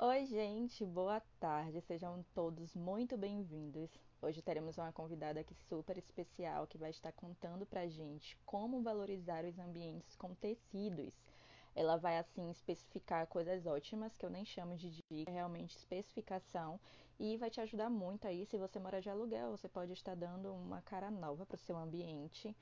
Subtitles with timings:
[0.00, 1.80] Oi, gente, boa tarde.
[1.80, 3.90] Sejam todos muito bem-vindos.
[4.22, 9.44] Hoje teremos uma convidada aqui super especial que vai estar contando pra gente como valorizar
[9.44, 11.12] os ambientes com tecidos.
[11.74, 16.78] Ela vai assim especificar coisas ótimas que eu nem chamo de dica, é realmente especificação
[17.18, 20.54] e vai te ajudar muito aí se você mora de aluguel, você pode estar dando
[20.54, 22.56] uma cara nova para o seu ambiente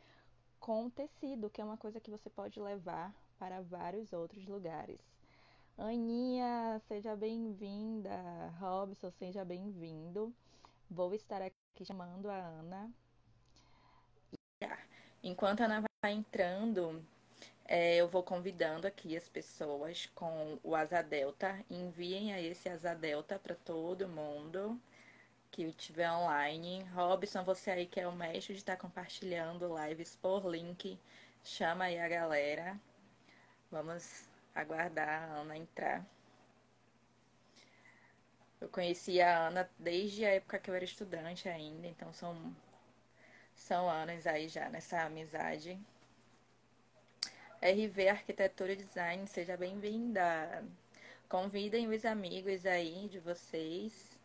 [0.58, 5.15] com tecido, que é uma coisa que você pode levar para vários outros lugares.
[5.78, 8.10] Aninha, seja bem-vinda.
[8.58, 10.34] Robson, seja bem-vindo.
[10.90, 12.90] Vou estar aqui chamando a Ana.
[15.22, 17.04] Enquanto a Ana vai entrando,
[17.66, 21.62] é, eu vou convidando aqui as pessoas com o Asa Delta.
[21.70, 24.80] Enviem aí esse Asa Delta para todo mundo
[25.50, 26.84] que estiver online.
[26.94, 30.98] Robson, você aí que é o mestre de estar compartilhando lives por link,
[31.44, 32.80] chama aí a galera.
[33.70, 36.04] Vamos aguardar a Ana entrar.
[38.60, 42.56] Eu conheci a Ana desde a época que eu era estudante ainda, então são,
[43.54, 45.78] são anos aí já nessa amizade.
[47.62, 50.64] RV Arquitetura e Design, seja bem-vinda.
[51.28, 54.18] Convidem os amigos aí de vocês.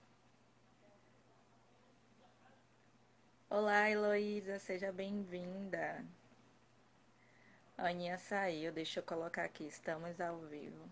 [3.49, 6.05] Olá, Heloísa, seja bem-vinda.
[7.87, 10.87] Aninha saiu, deixa eu colocar aqui, estamos ao vivo.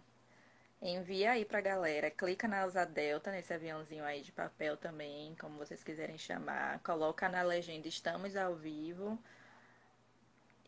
[0.81, 5.59] Envia aí pra galera, clica na Asa Delta, nesse aviãozinho aí de papel também, como
[5.59, 6.79] vocês quiserem chamar.
[6.79, 9.19] Coloca na legenda, estamos ao vivo.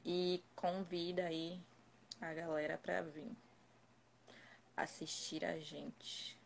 [0.06, 1.60] E convida aí
[2.22, 3.36] a galera pra vir
[4.78, 6.38] assistir a gente.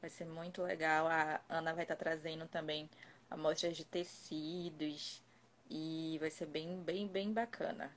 [0.00, 1.06] Vai ser muito legal.
[1.06, 2.90] A Ana vai estar tá trazendo também
[3.30, 5.22] amostras de tecidos
[5.70, 7.94] e vai ser bem, bem, bem bacana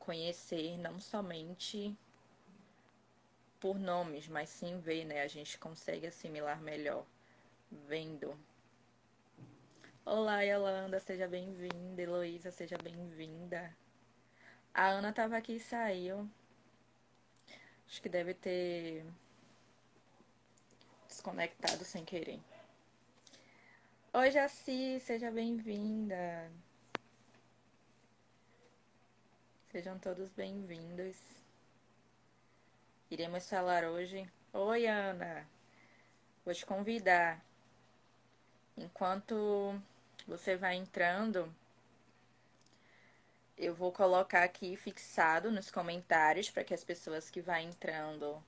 [0.00, 1.96] conhecer não somente
[3.60, 5.22] por nomes, mas sim ver, né?
[5.22, 7.06] A gente consegue assimilar melhor
[7.70, 8.36] vendo.
[10.04, 12.02] Olá, Yolanda, seja bem-vinda.
[12.02, 13.76] Heloísa, seja bem-vinda.
[14.72, 16.28] A Ana estava aqui e saiu.
[17.86, 19.04] Acho que deve ter
[21.06, 22.40] desconectado sem querer.
[24.14, 26.50] Oi, Jaci, seja bem-vinda.
[29.70, 31.16] Sejam todos bem-vindos.
[33.08, 34.28] Iremos falar hoje.
[34.52, 35.46] Oi, Ana.
[36.44, 37.40] Vou te convidar.
[38.76, 39.80] Enquanto
[40.26, 41.54] você vai entrando,
[43.56, 48.42] eu vou colocar aqui fixado nos comentários para que as pessoas que vão entrando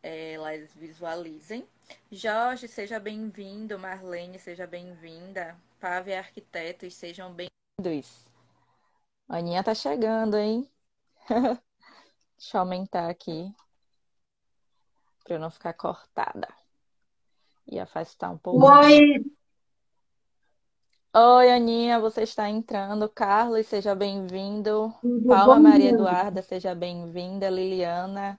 [0.00, 1.66] é, elas visualizem.
[2.12, 3.76] Jorge, seja bem-vindo.
[3.76, 5.58] Marlene, seja bem-vinda.
[5.80, 8.29] Pave Arquitetos, sejam bem-vindos.
[9.30, 10.68] Aninha tá chegando, hein?
[12.36, 13.54] Deixa eu aumentar aqui
[15.22, 16.48] para eu não ficar cortada.
[17.64, 18.66] E afastar um pouco.
[18.66, 19.24] Oi!
[21.14, 23.08] Oi, Aninha, você está entrando.
[23.08, 24.92] Carlos, seja bem-vindo.
[25.28, 27.48] Paula Maria Eduarda, seja bem-vinda.
[27.48, 28.36] Liliana,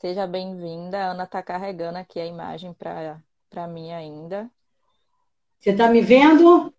[0.00, 1.12] seja bem-vinda.
[1.12, 4.50] Ana está carregando aqui a imagem para mim ainda.
[5.60, 6.74] Você está me vendo?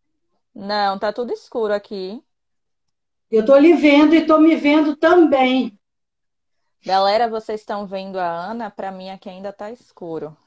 [0.53, 2.21] Não, tá tudo escuro aqui.
[3.31, 5.79] Eu estou lhe vendo e estou me vendo também.
[6.85, 8.69] Galera, vocês estão vendo a Ana?
[8.69, 10.37] Para mim aqui ainda está escuro.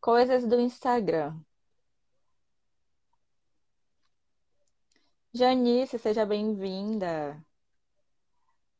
[0.00, 1.34] Coisas do Instagram.
[5.32, 7.44] Janice, seja bem-vinda.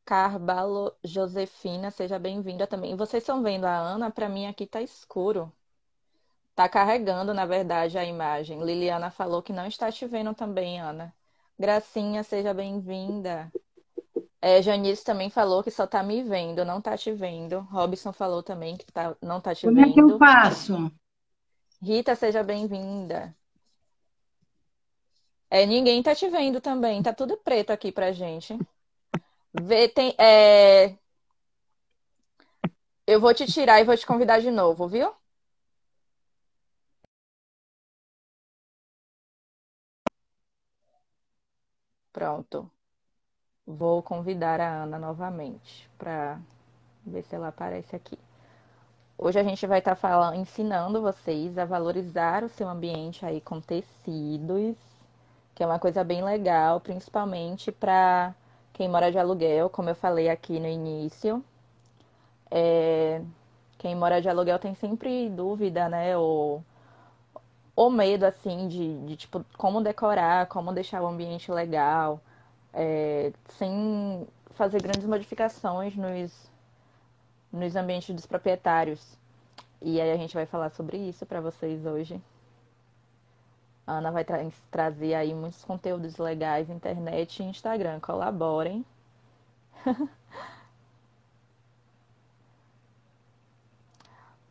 [0.05, 2.95] Carbalo Josefina, seja bem-vinda também.
[2.95, 4.09] Vocês estão vendo a Ana?
[4.09, 5.51] Para mim aqui está escuro.
[6.55, 8.63] Tá carregando, na verdade, a imagem.
[8.63, 11.13] Liliana falou que não está te vendo também, Ana.
[11.59, 13.51] Gracinha, seja bem-vinda.
[14.39, 17.61] É, Janice também falou que só tá me vendo, não tá te vendo.
[17.61, 19.93] Robson falou também que tá, não tá te Como vendo.
[19.93, 20.91] Como é que eu faço?
[21.81, 23.35] Rita, seja bem-vinda.
[25.49, 28.57] É, ninguém tá te vendo também, tá tudo preto aqui pra gente.
[29.53, 30.95] Vê, tem, é...
[33.07, 35.11] Eu vou te tirar e vou te convidar de novo, viu?
[42.11, 42.69] Pronto.
[43.65, 46.39] Vou convidar a Ana novamente para
[47.05, 48.17] ver se ela aparece aqui.
[49.17, 53.59] Hoje a gente vai estar tá ensinando vocês a valorizar o seu ambiente aí com
[53.59, 54.77] tecidos,
[55.55, 58.33] que é uma coisa bem legal, principalmente para
[58.73, 61.43] quem mora de aluguel, como eu falei aqui no início.
[62.51, 63.21] É,
[63.77, 66.17] quem mora de aluguel tem sempre dúvida, né?
[66.17, 66.63] Ou
[67.77, 72.19] o medo, assim, de, de, tipo, como decorar, como deixar o ambiente legal,
[72.73, 76.51] é, sem fazer grandes modificações nos,
[77.53, 79.17] nos ambientes dos proprietários.
[79.81, 82.19] E aí a gente vai falar sobre isso para vocês hoje.
[83.85, 84.39] A Ana vai tra
[84.71, 87.99] trazer aí muitos conteúdos legais, internet e Instagram.
[87.99, 88.83] Colaborem.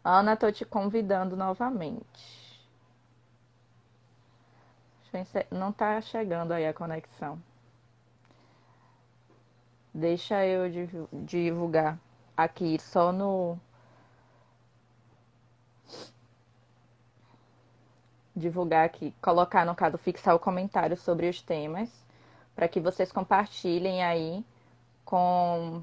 [0.04, 2.45] Ana, tô te convidando novamente.
[5.50, 7.40] Não tá chegando aí a conexão.
[9.94, 10.64] Deixa eu
[11.12, 11.98] divulgar
[12.36, 13.58] aqui só no
[18.36, 21.90] divulgar aqui, colocar no caso, fixar o comentário sobre os temas,
[22.54, 24.44] para que vocês compartilhem aí
[25.04, 25.82] com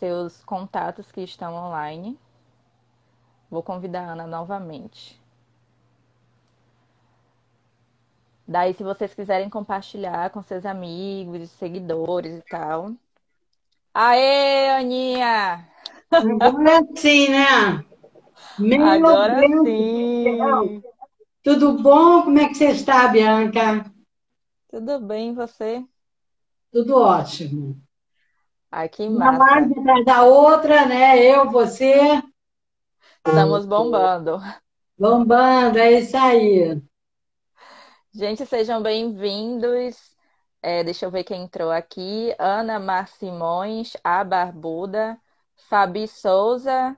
[0.00, 2.18] seus contatos que estão online.
[3.48, 5.22] Vou convidar a Ana novamente.
[8.46, 12.92] Daí, se vocês quiserem compartilhar com seus amigos, seguidores e tal.
[13.94, 15.66] Aê, Aninha!
[16.12, 17.84] Agora sim, né?
[18.58, 20.82] Meu Agora Deus sim!
[21.42, 22.22] Tudo bom?
[22.24, 23.84] Como é que você está, Bianca?
[24.68, 25.84] Tudo bem, você?
[26.72, 27.80] Tudo ótimo.
[28.70, 29.54] Ai, que Uma massa.
[29.54, 31.24] live atrás da outra, né?
[31.24, 32.22] Eu, você.
[33.18, 34.40] Estamos bombando.
[34.98, 36.80] Bombando, é isso aí.
[38.16, 40.14] Gente, sejam bem-vindos.
[40.62, 42.32] É, deixa eu ver quem entrou aqui.
[42.38, 45.20] Ana Mar Simões, A Barbuda,
[45.68, 46.96] Fabi Souza,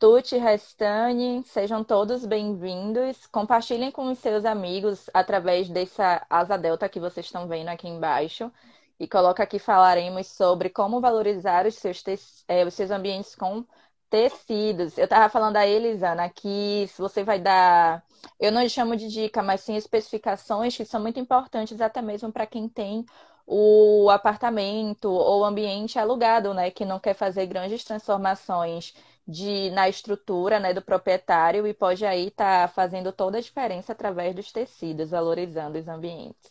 [0.00, 3.26] Tuti Restani, sejam todos bem-vindos.
[3.28, 8.50] Compartilhem com os seus amigos através dessa asa delta que vocês estão vendo aqui embaixo.
[8.98, 12.02] E coloca aqui falaremos sobre como valorizar os seus,
[12.48, 13.64] é, os seus ambientes com
[14.12, 14.98] tecidos.
[14.98, 18.04] Eu estava falando a eles, Ana, que se você vai dar,
[18.38, 22.46] eu não chamo de dica, mas sim especificações que são muito importantes até mesmo para
[22.46, 23.06] quem tem
[23.46, 28.94] o apartamento ou ambiente alugado, né, que não quer fazer grandes transformações
[29.26, 33.92] de, na estrutura né, do proprietário e pode aí estar tá fazendo toda a diferença
[33.92, 36.50] através dos tecidos, valorizando os ambientes.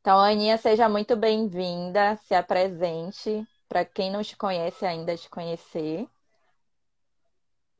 [0.00, 6.08] Então, Aninha, seja muito bem-vinda, se apresente para quem não te conhece ainda te conhecer.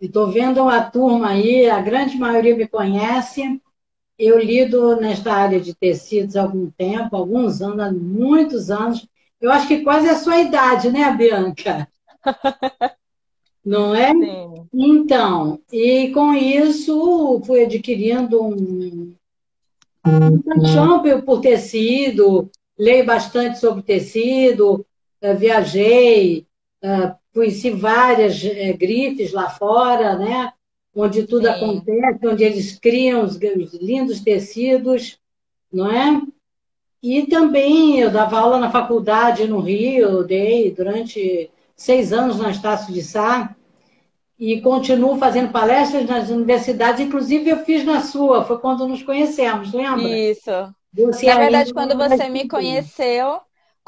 [0.01, 3.61] Estou vendo uma turma aí, a grande maioria me conhece.
[4.19, 9.07] Eu lido nesta área de tecidos há algum tempo, alguns anos, muitos anos.
[9.41, 11.87] Eu acho que quase a sua idade, né, Bianca?
[13.65, 14.13] não é?
[14.13, 14.67] Sim.
[14.73, 19.15] Então, e com isso fui adquirindo um,
[20.07, 24.87] um paixão por tecido, leio bastante sobre tecido,
[25.21, 26.47] eh, viajei,
[26.83, 30.53] eh, conheci várias eh, grifes lá fora, né?
[30.95, 31.51] Onde tudo Sim.
[31.51, 35.19] acontece, onde eles criam os, os lindos tecidos,
[35.73, 36.21] não é?
[37.03, 42.93] E também eu dava aula na faculdade no Rio, dei durante seis anos na Estácio
[42.93, 43.55] de Sá,
[44.39, 49.73] e continuo fazendo palestras nas universidades, inclusive eu fiz na sua, foi quando nos conhecemos,
[49.73, 50.09] lembra?
[50.09, 50.51] Isso.
[50.93, 53.41] Você na verdade, quando você me conheceu,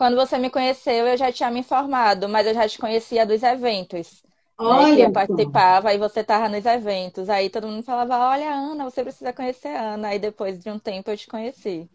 [0.03, 3.41] quando você me conheceu, eu já tinha me informado, mas eu já te conhecia dos
[3.41, 4.21] eventos.
[4.59, 7.29] Olha, né, que eu participava, e você estava nos eventos.
[7.31, 10.09] Aí todo mundo falava: Olha, Ana, você precisa conhecer a Ana.
[10.09, 11.89] Aí depois de um tempo eu te conheci.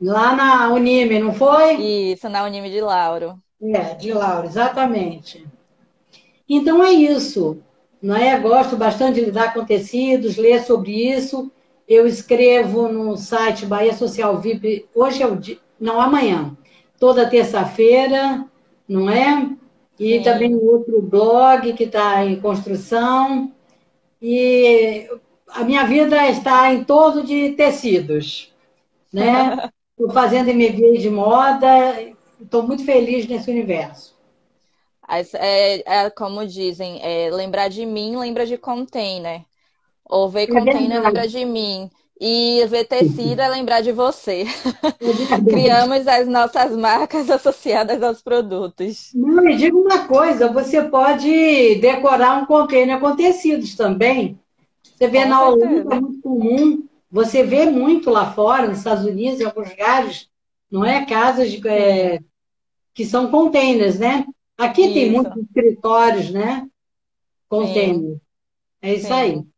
[0.00, 1.74] Lá na Unime, não foi?
[1.74, 3.38] Isso, na Unime de Lauro.
[3.60, 5.46] É, de Lauro, exatamente.
[6.48, 7.58] Então é isso.
[8.00, 8.38] Não é?
[8.40, 11.52] Gosto bastante de lidar com tecidos, ler sobre isso.
[11.86, 16.56] Eu escrevo no site Bahia Social VIP, hoje é o dia, não, amanhã,
[17.04, 18.46] toda terça-feira,
[18.88, 19.50] não é?
[20.00, 20.22] E Sim.
[20.22, 23.52] também outro blog que está em construção.
[24.22, 25.06] E
[25.48, 28.50] a minha vida está em torno de tecidos,
[29.12, 29.70] né?
[29.92, 31.94] Estou fazendo MBA de moda,
[32.40, 34.18] estou muito feliz nesse universo.
[35.06, 39.44] É, é, como dizem, é, lembrar de mim lembra de container.
[40.06, 41.88] Ou ver é container lembra de mim.
[42.20, 44.44] E ver tecido é lembrar de você.
[45.50, 49.10] Criamos as nossas marcas associadas aos produtos.
[49.14, 54.38] Não, me diga uma coisa: você pode decorar um container com tecidos também.
[54.82, 56.84] Você vê com na Holanda, é muito comum.
[57.10, 60.28] Você vê muito lá fora, nos Estados Unidos, em alguns lugares,
[60.70, 61.04] não é?
[61.04, 62.20] Casas de, é,
[62.92, 64.24] que são containers, né?
[64.56, 64.94] Aqui isso.
[64.94, 66.66] tem muitos escritórios, né?
[67.48, 68.18] Container.
[68.80, 69.12] É isso Sim.
[69.12, 69.53] aí.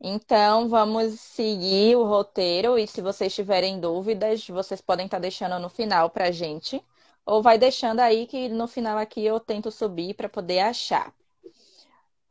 [0.00, 5.68] Então, vamos seguir o roteiro e se vocês tiverem dúvidas, vocês podem estar deixando no
[5.68, 6.82] final para a gente.
[7.26, 11.12] Ou vai deixando aí que no final aqui eu tento subir para poder achar.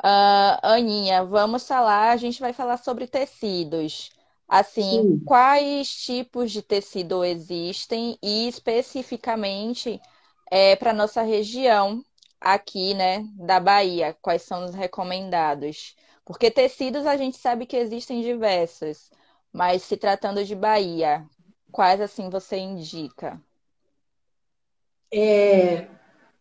[0.04, 4.12] Uh, Aninha, vamos falar, a gente vai falar sobre tecidos.
[4.48, 5.22] Assim, Sim.
[5.26, 10.02] quais tipos de tecido existem e especificamente
[10.50, 12.04] é, para nossa região,
[12.40, 15.96] aqui, né, da Bahia, quais são os recomendados?
[16.28, 19.10] Porque tecidos a gente sabe que existem diversos,
[19.54, 21.26] mas se tratando de Bahia,
[21.72, 23.42] quais assim você indica?
[25.10, 25.88] É,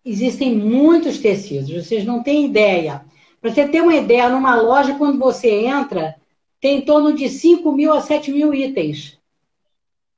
[0.05, 3.07] existem muitos tecidos, vocês não têm ideia.
[3.41, 6.17] Para você ter uma ideia, numa loja, quando você entra,
[6.61, 9.17] tem em torno de 5 mil a 7 mil itens.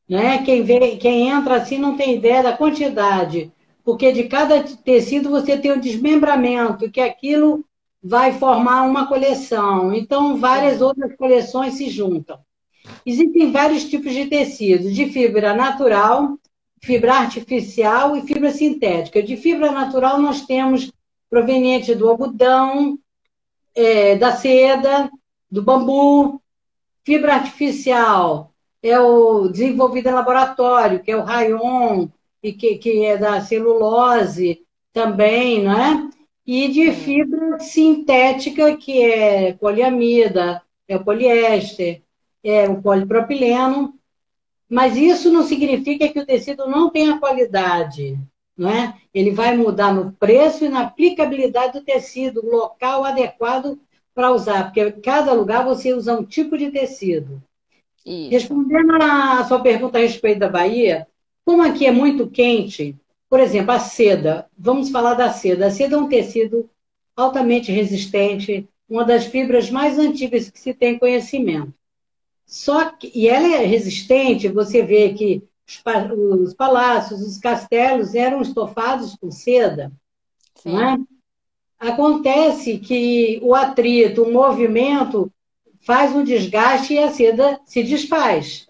[0.09, 0.43] Né?
[0.45, 3.53] Quem, vê, quem entra assim não tem ideia da quantidade,
[3.85, 7.68] porque de cada tecido você tem um desmembramento, que aquilo
[8.03, 9.93] vai formar uma coleção.
[9.93, 12.39] Então, várias outras coleções se juntam.
[13.05, 16.39] Existem vários tipos de tecidos, de fibra natural,
[16.83, 19.23] fibra artificial e fibra sintética.
[19.23, 20.91] De fibra natural, nós temos
[21.29, 22.99] proveniente do algodão,
[23.75, 25.11] é, da seda,
[25.51, 26.41] do bambu.
[27.05, 28.53] Fibra artificial
[28.83, 32.09] é o desenvolvido em laboratório, que é o rayon,
[32.43, 34.61] e que, que é da celulose
[34.93, 36.18] também, não é?
[36.51, 42.01] E de fibra sintética, que é poliamida, é o poliéster,
[42.43, 43.93] é o polipropileno,
[44.67, 48.19] mas isso não significa que o tecido não tenha qualidade,
[48.57, 48.95] não é?
[49.13, 53.79] Ele vai mudar no preço e na aplicabilidade do tecido, local adequado
[54.15, 57.43] para usar, porque cada lugar você usa um tipo de tecido.
[58.07, 58.31] Isso.
[58.31, 61.07] Respondendo a sua pergunta a respeito da Bahia,
[61.45, 62.97] como aqui é muito quente,
[63.29, 65.67] por exemplo, a seda, vamos falar da seda.
[65.67, 66.69] A seda é um tecido
[67.15, 71.75] altamente resistente, uma das fibras mais antigas que se tem conhecimento.
[72.47, 75.83] Só que, e ela é resistente, você vê que os,
[76.49, 79.93] os palácios, os castelos eram estofados com seda.
[80.65, 80.99] Não é?
[81.79, 85.31] Acontece que o atrito, o movimento,
[85.81, 88.67] faz um desgaste e a seda se desfaz.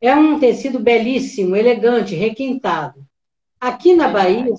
[0.00, 3.07] É um tecido belíssimo, elegante, requintado.
[3.60, 4.54] Aqui na Bahia,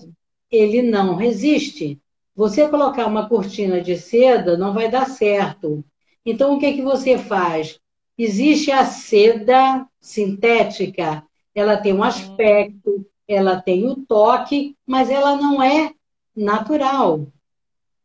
[0.51, 1.99] ele não resiste.
[2.35, 5.83] Você colocar uma cortina de seda não vai dar certo.
[6.25, 7.79] Então, o que, é que você faz?
[8.17, 11.23] Existe a seda sintética,
[11.55, 15.93] ela tem um aspecto, ela tem o um toque, mas ela não é
[16.35, 17.27] natural.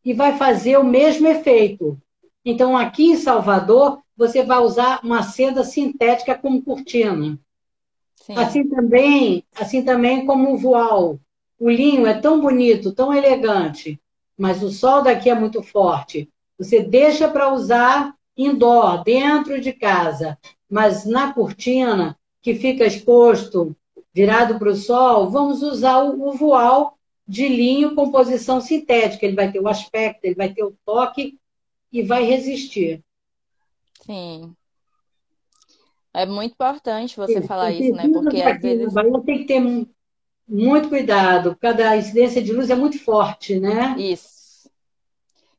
[0.04, 2.00] E vai fazer o mesmo efeito.
[2.44, 7.38] Então, aqui em Salvador, você vai usar uma seda sintética como cortina.
[8.24, 8.38] Sim.
[8.38, 11.20] Assim também, assim também como o voal.
[11.60, 14.00] O linho é tão bonito, tão elegante,
[14.36, 16.30] mas o sol daqui é muito forte.
[16.58, 20.38] Você deixa para usar indoor, dentro de casa,
[20.70, 23.76] mas na cortina, que fica exposto,
[24.14, 26.96] virado para o sol, vamos usar o, o voal
[27.28, 29.26] de linho composição sintética.
[29.26, 31.38] Ele vai ter o aspecto, ele vai ter o toque
[31.92, 33.04] e vai resistir.
[34.00, 34.56] Sim.
[36.14, 38.08] É muito importante você Sim, falar isso, né?
[38.08, 38.94] Porque às vezes.
[38.94, 39.60] Bahia tem que ter
[40.48, 43.96] muito cuidado, porque a incidência de luz é muito forte, né?
[43.98, 44.70] Isso.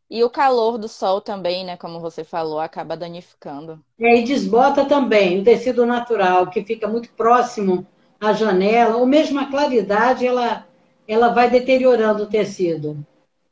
[0.09, 3.83] E o calor do sol também, né, como você falou, acaba danificando.
[3.99, 7.85] É, e desbota também o tecido natural, que fica muito próximo
[8.21, 10.65] à janela, ou mesmo a claridade, ela,
[11.07, 13.05] ela vai deteriorando o tecido.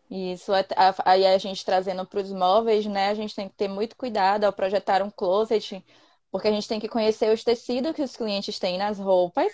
[0.09, 0.51] Isso,
[1.03, 4.43] aí a gente trazendo para os móveis, né, a gente tem que ter muito cuidado
[4.43, 5.83] ao projetar um closet,
[6.33, 9.53] porque a gente tem que conhecer os tecidos que os clientes têm nas roupas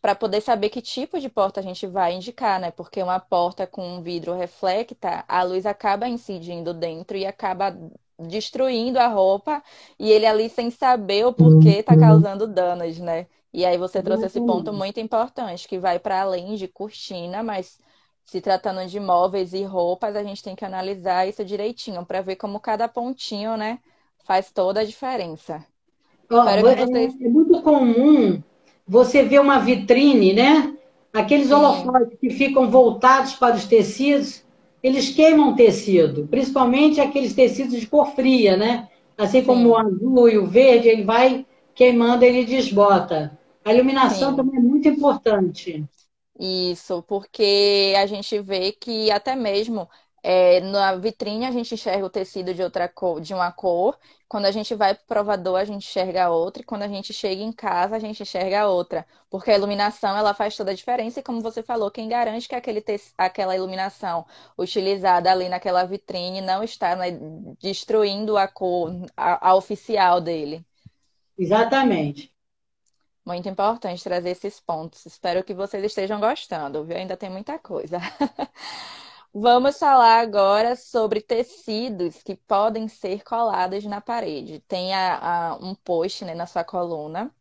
[0.00, 2.70] para poder saber que tipo de porta a gente vai indicar, né?
[2.70, 7.76] Porque uma porta com um vidro reflecta, a luz acaba incidindo dentro e acaba
[8.18, 9.62] destruindo a roupa
[9.98, 12.00] e ele ali sem saber o porquê está uhum.
[12.00, 13.26] causando danos, né?
[13.52, 17.78] E aí você trouxe esse ponto muito importante, que vai para além de cortina, mas
[18.24, 22.36] se tratando de móveis e roupas, a gente tem que analisar isso direitinho para ver
[22.36, 23.80] como cada pontinho, né,
[24.24, 25.62] faz toda a diferença.
[26.30, 27.20] Oh, é, vocês...
[27.20, 28.40] é muito comum
[28.90, 30.74] você vê uma vitrine, né?
[31.12, 34.42] Aqueles holofotes que ficam voltados para os tecidos,
[34.82, 38.88] eles queimam tecido, principalmente aqueles tecidos de cor fria, né?
[39.16, 39.66] Assim como Sim.
[39.66, 43.38] o azul e o verde, ele vai queimando, ele desbota.
[43.64, 44.36] A iluminação Sim.
[44.36, 45.84] também é muito importante.
[46.38, 49.88] Isso, porque a gente vê que até mesmo
[50.20, 53.96] é, na vitrine a gente enxerga o tecido de outra cor, de uma cor.
[54.30, 56.62] Quando a gente vai para o provador, a gente enxerga outra.
[56.62, 59.04] E quando a gente chega em casa, a gente enxerga outra.
[59.28, 61.18] Porque a iluminação ela faz toda a diferença.
[61.18, 62.80] E como você falou, quem garante que aquele
[63.18, 64.24] aquela iluminação
[64.56, 67.10] utilizada ali naquela vitrine não está né,
[67.60, 70.64] destruindo a cor, a, a oficial dele.
[71.36, 72.32] Exatamente.
[73.26, 75.04] Muito importante trazer esses pontos.
[75.06, 76.96] Espero que vocês estejam gostando, viu?
[76.96, 77.98] Ainda tem muita coisa.
[79.32, 84.58] Vamos falar agora sobre tecidos que podem ser colados na parede.
[84.66, 87.32] Tem a, a, um post né, na sua coluna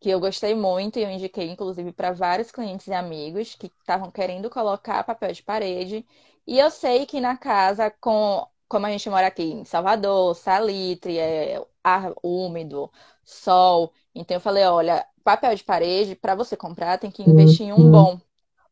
[0.00, 4.10] que eu gostei muito e eu indiquei, inclusive, para vários clientes e amigos que estavam
[4.10, 6.06] querendo colocar papel de parede.
[6.46, 11.18] E eu sei que na casa, com, como a gente mora aqui em Salvador, salitre,
[11.18, 12.90] é, ar úmido,
[13.24, 13.92] sol.
[14.14, 17.88] Então eu falei, olha, papel de parede, para você comprar, tem que investir em um
[17.90, 18.20] bom.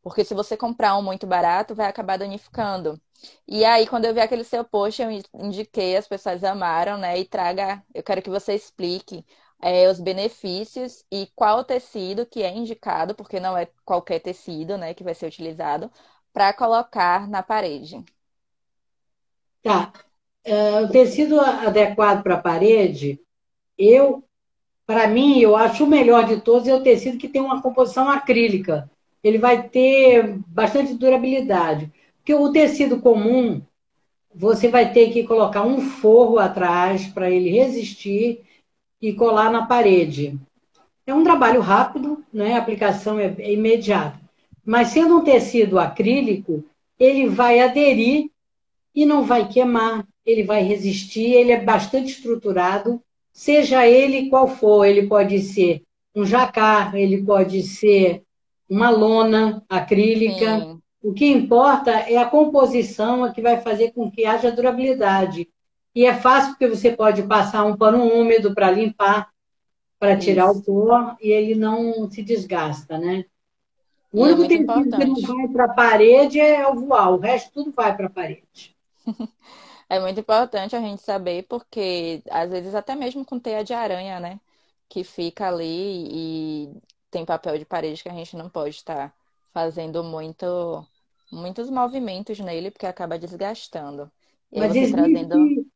[0.04, 3.00] Porque se você comprar um muito barato, vai acabar danificando.
[3.48, 7.18] E aí, quando eu vi aquele seu post, eu indiquei, as pessoas amaram, né?
[7.18, 9.24] E traga, eu quero que você explique
[9.60, 14.92] é, os benefícios e qual tecido que é indicado, porque não é qualquer tecido, né,
[14.92, 15.90] que vai ser utilizado,
[16.34, 18.04] para colocar na parede.
[19.62, 19.90] Tá.
[20.46, 23.18] Uh, o tecido adequado para a parede,
[23.78, 24.22] eu,
[24.84, 28.10] para mim, eu acho o melhor de todos é o tecido que tem uma composição
[28.10, 28.90] acrílica.
[29.24, 31.90] Ele vai ter bastante durabilidade.
[32.18, 33.62] Porque o tecido comum,
[34.34, 38.42] você vai ter que colocar um forro atrás para ele resistir
[39.00, 40.38] e colar na parede.
[41.06, 42.54] É um trabalho rápido, né?
[42.54, 44.20] a aplicação é, imediata.
[44.64, 46.64] Mas sendo um tecido acrílico,
[46.98, 48.30] ele vai aderir
[48.94, 53.02] e não vai queimar, ele vai resistir, ele é bastante estruturado,
[53.32, 55.82] seja ele qual for, ele pode ser
[56.14, 58.22] um jacar, ele pode ser
[58.68, 60.60] uma lona acrílica.
[60.60, 60.80] Sim.
[61.02, 65.48] O que importa é a composição que vai fazer com que haja durabilidade.
[65.94, 69.30] E é fácil porque você pode passar um pano úmido para limpar,
[69.98, 70.60] para tirar Isso.
[70.60, 73.24] o pó, e ele não se desgasta, né?
[74.12, 77.52] O único é tecido que não vai para a parede é o voal, o resto
[77.52, 78.74] tudo vai para a parede.
[79.86, 84.18] É muito importante a gente saber, porque às vezes até mesmo com teia de aranha,
[84.18, 84.40] né?
[84.88, 85.68] Que fica ali
[86.10, 86.82] e
[87.14, 89.14] tem papel de parede que a gente não pode estar
[89.52, 90.84] fazendo muito,
[91.30, 94.10] muitos movimentos nele, porque acaba desgastando.
[94.50, 95.66] E Mas existe, trazendo...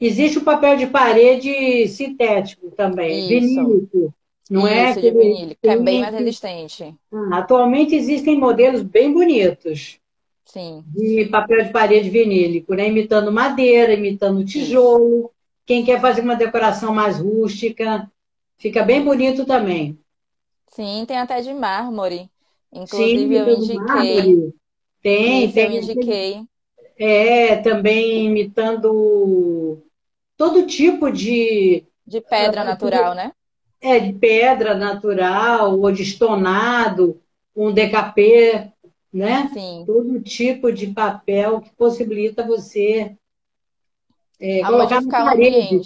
[0.00, 4.14] Existe o papel de parede sintético também, vinílico.
[4.48, 4.92] Não é?
[4.92, 5.02] Isso, é?
[5.02, 6.94] de vinílico, que é bem mais resistente.
[7.12, 10.00] Ah, atualmente existem modelos bem bonitos.
[10.46, 10.82] Sim.
[10.86, 12.88] De papel de parede vinílico, né?
[12.88, 15.18] Imitando madeira, imitando tijolo.
[15.18, 15.30] Isso.
[15.66, 18.10] Quem quer fazer uma decoração mais rústica,
[18.56, 19.99] fica bem bonito também.
[20.70, 22.30] Sim, tem até de mármore.
[22.72, 24.54] Inclusive, Sim, eu indiquei.
[25.02, 25.76] Tem, tem.
[25.76, 26.44] Eu indiquei.
[26.96, 29.82] É, também imitando
[30.36, 31.84] todo tipo de.
[32.06, 33.32] De pedra uh, natural, né?
[33.80, 37.20] É, de pedra natural, ou de estonado,
[37.56, 38.70] um decapê,
[39.12, 39.50] né?
[39.52, 39.84] Sim.
[39.86, 43.16] Todo tipo de papel que possibilita você
[44.38, 45.80] é, colocar na parede.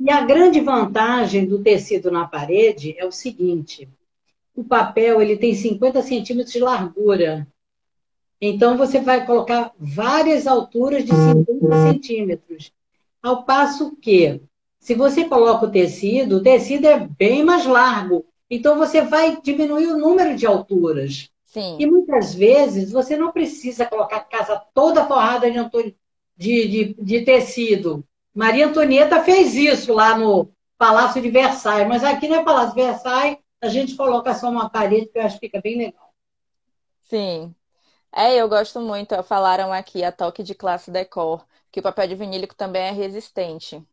[0.00, 3.88] E a grande vantagem do tecido na parede é o seguinte:
[4.58, 7.46] o papel ele tem 50 centímetros de largura.
[8.40, 12.72] Então, você vai colocar várias alturas de 50 centímetros.
[13.22, 14.42] Ao passo que,
[14.80, 18.26] se você coloca o tecido, o tecido é bem mais largo.
[18.50, 21.30] Então, você vai diminuir o número de alturas.
[21.46, 21.76] Sim.
[21.78, 25.94] E muitas vezes você não precisa colocar a casa toda forrada de,
[26.36, 28.04] de, de, de tecido.
[28.34, 32.82] Maria Antonieta fez isso lá no Palácio de Versailles, mas aqui no é Palácio de
[32.82, 36.12] Versailles, a gente coloca só uma parede que eu acho que fica bem legal.
[37.02, 37.54] Sim.
[38.12, 39.20] É, eu gosto muito.
[39.22, 43.84] Falaram aqui a toque de classe decor que o papel de vinílico também é resistente.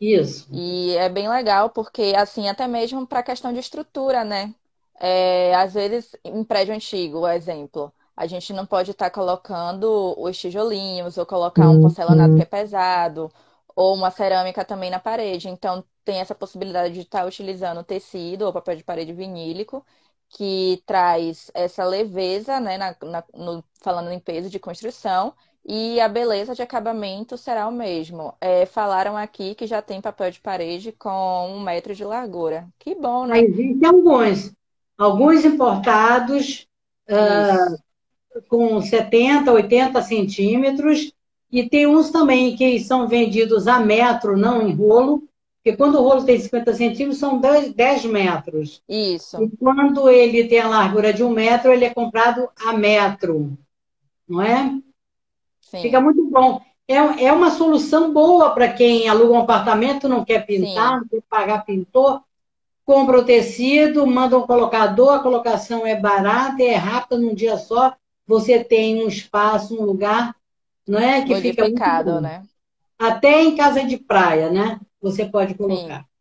[0.00, 0.48] Isso.
[0.52, 4.54] E é bem legal porque, assim, até mesmo para a questão de estrutura, né?
[5.00, 10.36] É, às vezes, em prédio antigo, exemplo, a gente não pode estar tá colocando os
[10.38, 13.30] tijolinhos ou colocar um porcelanato que é pesado
[13.76, 15.48] ou uma cerâmica também na parede.
[15.48, 19.84] Então, tem essa possibilidade de estar tá utilizando tecido ou papel de parede vinílico
[20.30, 25.34] que traz essa leveza, né, na, na, no, falando em peso de construção,
[25.66, 28.34] e a beleza de acabamento será o mesmo.
[28.40, 32.66] É, falaram aqui que já tem papel de parede com um metro de largura.
[32.78, 33.40] Que bom, né?
[33.40, 34.50] Existem alguns.
[34.96, 36.66] Alguns importados
[37.10, 41.12] uh, com 70, 80 centímetros.
[41.52, 45.27] E tem uns também que são vendidos a metro, não em rolo.
[45.62, 48.82] Porque quando o rolo tem 50 centímetros, são 10, 10 metros.
[48.88, 49.42] Isso.
[49.42, 53.58] E quando ele tem a largura de um metro, ele é comprado a metro.
[54.28, 54.78] Não é?
[55.60, 55.82] Sim.
[55.82, 56.60] Fica muito bom.
[56.86, 61.00] É, é uma solução boa para quem aluga um apartamento, não quer pintar, Sim.
[61.00, 62.22] não quer pagar pintor,
[62.84, 67.94] compra o tecido, manda um colocador, a colocação é barata, é rápida num dia só,
[68.26, 70.34] você tem um espaço, um lugar,
[70.86, 71.22] não é?
[71.22, 71.78] Que fica muito
[72.22, 72.42] né?
[72.98, 74.80] Até em casa de praia, né?
[75.00, 76.00] Você pode colocar.
[76.00, 76.18] Sim.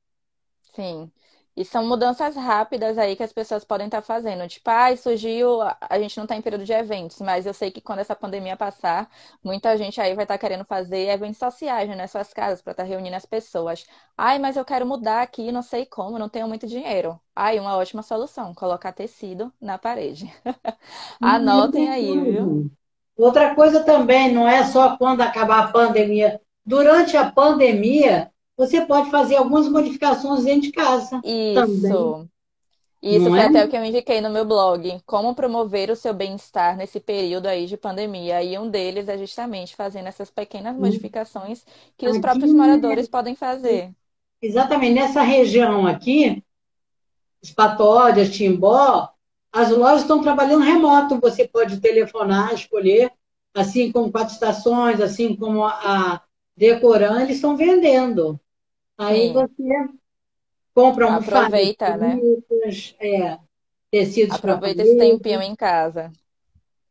[0.73, 1.11] Sim.
[1.57, 4.47] E são mudanças rápidas aí que as pessoas podem estar fazendo.
[4.47, 7.81] Tipo, ah, surgiu, a gente não está em período de eventos, mas eu sei que
[7.81, 9.09] quando essa pandemia passar,
[9.43, 12.83] muita gente aí vai estar querendo fazer eventos sociais né, nas suas casas para estar
[12.83, 13.87] reunindo as pessoas.
[14.15, 17.19] Ai, mas eu quero mudar aqui, não sei como, não tenho muito dinheiro.
[17.35, 20.31] Ai, uma ótima solução, colocar tecido na parede.
[21.19, 22.69] Anotem aí, viu?
[23.17, 26.39] Outra coisa também, não é só quando acabar a pandemia.
[26.63, 31.21] Durante a pandemia, você pode fazer algumas modificações dentro de casa.
[31.23, 31.53] Isso.
[31.53, 32.29] Também.
[32.99, 33.45] Isso Não foi é?
[33.45, 34.99] até o que eu indiquei no meu blog.
[35.05, 38.41] Como promover o seu bem-estar nesse período aí de pandemia.
[38.41, 40.79] E um deles é justamente fazendo essas pequenas hum.
[40.79, 41.63] modificações
[41.95, 43.93] que os próprios moradores podem fazer.
[44.41, 44.95] Exatamente.
[44.95, 46.43] Nessa região aqui,
[47.41, 49.09] Espatódias, Timbó,
[49.51, 51.19] as lojas estão trabalhando remoto.
[51.19, 53.11] Você pode telefonar, escolher,
[53.53, 56.23] assim como quatro estações, assim como a
[56.55, 58.39] Decoran, eles estão vendendo.
[58.97, 59.33] Aí Sim.
[59.33, 59.89] você
[60.73, 62.19] compra um Aproveita, né?
[62.99, 63.39] É,
[63.91, 66.11] tecidos Aproveita esse tempinho em casa.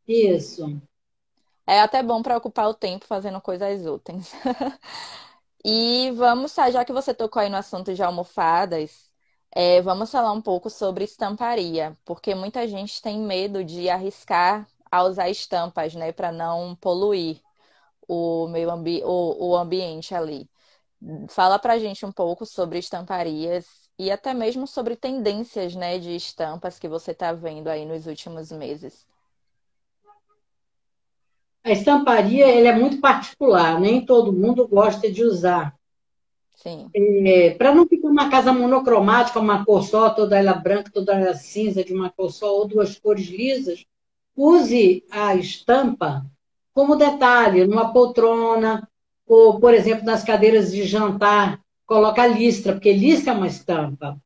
[0.07, 0.81] Isso.
[1.67, 4.33] É até bom para ocupar o tempo fazendo coisas úteis.
[5.65, 9.11] e vamos, já que você tocou aí no assunto de almofadas,
[9.53, 15.03] é, vamos falar um pouco sobre estamparia, porque muita gente tem medo de arriscar a
[15.03, 17.41] usar estampas, né, para não poluir
[18.09, 20.49] o meio ambi o, o ambiente ali.
[21.29, 23.67] Fala pra gente um pouco sobre estamparias
[23.99, 28.51] e até mesmo sobre tendências, né, de estampas que você está vendo aí nos últimos
[28.51, 29.07] meses.
[31.65, 35.75] A estamparia ela é muito particular, nem todo mundo gosta de usar.
[36.55, 36.91] Sim.
[36.95, 41.35] É, Para não ficar uma casa monocromática, uma cor só, toda ela branca, toda ela
[41.35, 43.85] cinza, de uma cor só, ou duas cores lisas,
[44.37, 46.25] use a estampa
[46.73, 48.89] como detalhe, numa poltrona,
[49.27, 54.17] ou, por exemplo, nas cadeiras de jantar, coloca listra, porque listra é uma estampa.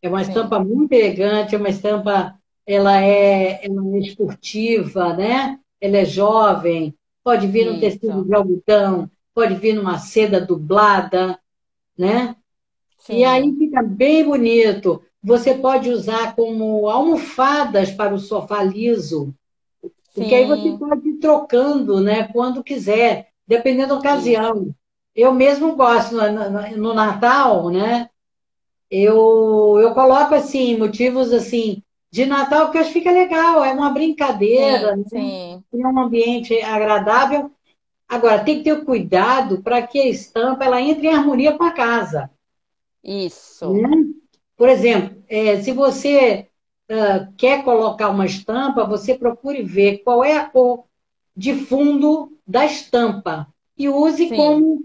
[0.00, 0.30] É uma Sim.
[0.30, 2.34] estampa muito elegante, é uma estampa,
[2.66, 5.58] ela é, ela é esportiva, né?
[5.80, 11.38] Ela é jovem, pode vir num tecido de algodão, pode vir numa seda dublada,
[11.96, 12.36] né?
[12.98, 13.18] Sim.
[13.18, 15.02] E aí fica bem bonito.
[15.22, 19.34] Você pode usar como almofadas para o sofá liso,
[20.14, 22.28] porque aí você pode ir trocando, né?
[22.28, 24.72] Quando quiser dependendo da ocasião.
[25.14, 28.08] Eu mesmo gosto no, no, Natal, né?
[28.88, 31.82] Eu, eu coloco assim, motivos assim,
[32.12, 35.80] de Natal, porque eu acho que fica legal, é uma brincadeira, sim, né?
[35.82, 37.50] é um ambiente agradável.
[38.08, 41.72] Agora, tem que ter cuidado para que a estampa ela entre em harmonia com a
[41.72, 42.30] casa.
[43.02, 43.72] Isso.
[43.72, 43.88] Né?
[44.56, 46.46] Por exemplo, é, se você
[46.88, 50.84] uh, quer colocar uma estampa, você procure ver qual é a cor
[51.40, 54.36] de fundo da estampa e use Sim.
[54.36, 54.82] como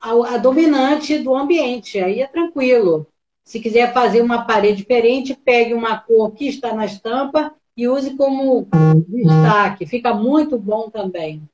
[0.00, 2.00] a, a, dominante do ambiente.
[2.00, 3.06] Aí é tranquilo.
[3.44, 8.16] Se quiser fazer uma parede diferente, pegue uma cor que está na estampa e use
[8.16, 8.66] como
[9.06, 9.84] destaque.
[9.84, 11.46] Fica muito bom também.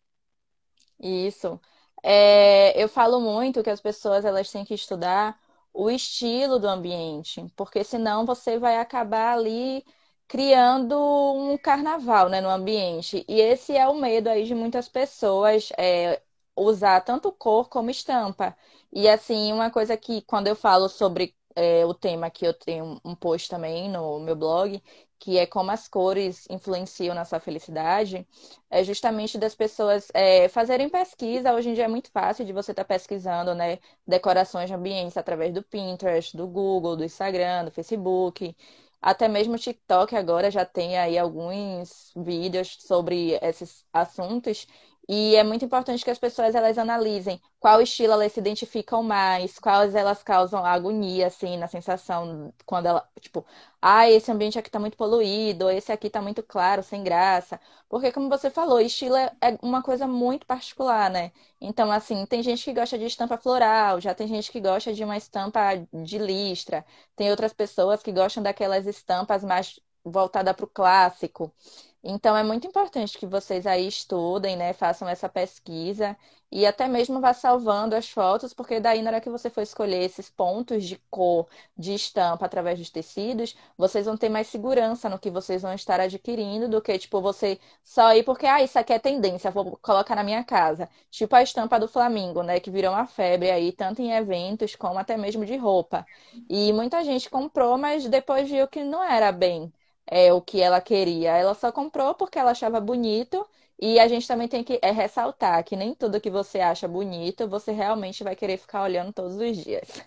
[1.00, 1.60] Isso.
[2.00, 5.36] É, eu falo muito que as pessoas elas têm que estudar
[5.74, 9.84] o estilo do ambiente, porque senão você vai acabar ali
[10.28, 10.94] criando
[11.34, 13.24] um carnaval, né, no ambiente.
[13.28, 16.22] E esse é o medo aí de muitas pessoas é,
[16.56, 18.56] usar tanto cor como estampa.
[18.92, 23.00] E assim, uma coisa que quando eu falo sobre é, o tema que eu tenho
[23.04, 24.82] um post também no meu blog,
[25.18, 28.26] que é como as cores influenciam na sua felicidade,
[28.70, 31.52] é justamente das pessoas é, fazerem pesquisa.
[31.52, 35.16] Hoje em dia é muito fácil de você estar tá pesquisando, né, decorações de ambientes
[35.16, 38.54] através do Pinterest, do Google, do Instagram, do Facebook.
[39.00, 44.66] Até mesmo o TikTok agora já tem aí alguns vídeos sobre esses assuntos.
[45.08, 49.58] E é muito importante que as pessoas elas analisem qual estilo elas se identificam mais,
[49.58, 53.44] quais elas causam agonia, assim, na sensação, quando ela, tipo,
[53.80, 57.58] ah, esse ambiente aqui tá muito poluído, esse aqui tá muito claro, sem graça.
[57.88, 61.32] Porque, como você falou, estilo é, é uma coisa muito particular, né?
[61.60, 65.02] Então, assim, tem gente que gosta de estampa floral, já tem gente que gosta de
[65.04, 65.60] uma estampa
[66.04, 66.84] de listra,
[67.16, 71.52] tem outras pessoas que gostam daquelas estampas mais voltada para o clássico.
[72.02, 76.16] Então é muito importante que vocês aí estudem, né, façam essa pesquisa
[76.50, 80.02] e até mesmo vá salvando as fotos, porque daí na hora que você for escolher
[80.04, 85.18] esses pontos de cor, de estampa através dos tecidos, vocês vão ter mais segurança no
[85.18, 88.92] que vocês vão estar adquirindo do que tipo você só ir porque ah, isso aqui
[88.92, 90.88] é tendência, vou colocar na minha casa.
[91.10, 94.98] Tipo a estampa do Flamingo, né, que virou uma febre aí tanto em eventos como
[94.98, 96.06] até mesmo de roupa.
[96.48, 99.72] E muita gente comprou, mas depois viu que não era bem
[100.10, 101.36] é, o que ela queria.
[101.36, 103.46] Ela só comprou porque ela achava bonito.
[103.80, 107.46] E a gente também tem que é, ressaltar que nem tudo que você acha bonito
[107.48, 110.02] você realmente vai querer ficar olhando todos os dias.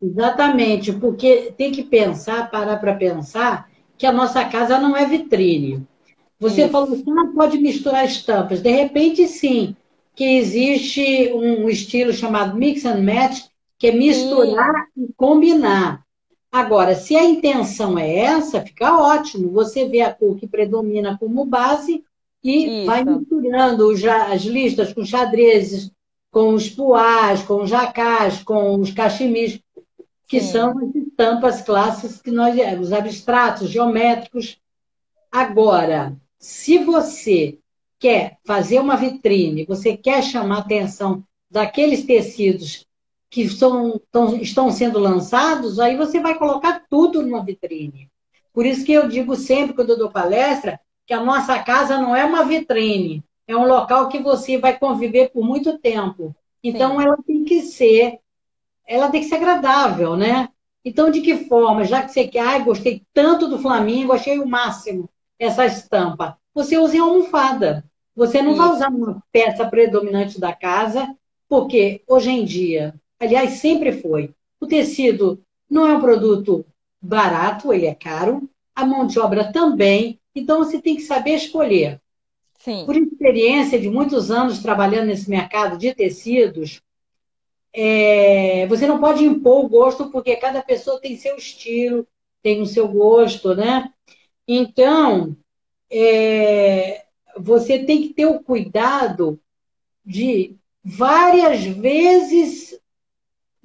[0.00, 5.86] Exatamente, porque tem que pensar, parar para pensar que a nossa casa não é vitrine.
[6.38, 6.70] Você Isso.
[6.70, 8.60] falou que não pode misturar estampas.
[8.60, 9.74] De repente, sim,
[10.14, 13.44] que existe um estilo chamado mix and match,
[13.78, 15.04] que é misturar sim.
[15.04, 16.05] e combinar.
[16.50, 19.50] Agora, se a intenção é essa, fica ótimo.
[19.50, 22.04] Você vê a cor que predomina como base
[22.42, 22.86] e Isso.
[22.86, 23.90] vai misturando
[24.30, 25.90] as listas com xadrezes,
[26.30, 29.60] com os puás, com os jacás, com os cachimis,
[30.28, 30.52] que Sim.
[30.52, 34.58] são as estampas clássicas que nós, os abstratos, geométricos.
[35.30, 37.58] Agora, se você
[37.98, 42.85] quer fazer uma vitrine, você quer chamar a atenção daqueles tecidos
[43.36, 48.10] que são, tão, estão sendo lançados, aí você vai colocar tudo numa vitrine.
[48.50, 52.16] Por isso que eu digo sempre, quando eu dou palestra, que a nossa casa não
[52.16, 56.34] é uma vitrine, é um local que você vai conviver por muito tempo.
[56.64, 57.04] Então, Sim.
[57.04, 58.20] ela tem que ser,
[58.88, 60.48] ela tem que ser agradável, né?
[60.82, 64.48] Então, de que forma, já que você quer, ai, gostei tanto do Flamengo, achei o
[64.48, 67.84] máximo essa estampa, você usa em almofada.
[68.14, 68.62] Você não Isso.
[68.62, 71.14] vai usar uma peça predominante da casa,
[71.46, 76.64] porque hoje em dia, aliás, sempre foi, o tecido não é um produto
[77.00, 82.00] barato, ele é caro, a mão de obra também, então você tem que saber escolher.
[82.58, 82.84] Sim.
[82.84, 86.82] Por experiência de muitos anos trabalhando nesse mercado de tecidos,
[87.72, 92.06] é, você não pode impor o gosto, porque cada pessoa tem seu estilo,
[92.42, 93.92] tem o seu gosto, né?
[94.48, 95.36] Então,
[95.90, 97.04] é,
[97.38, 99.38] você tem que ter o cuidado
[100.04, 102.80] de várias vezes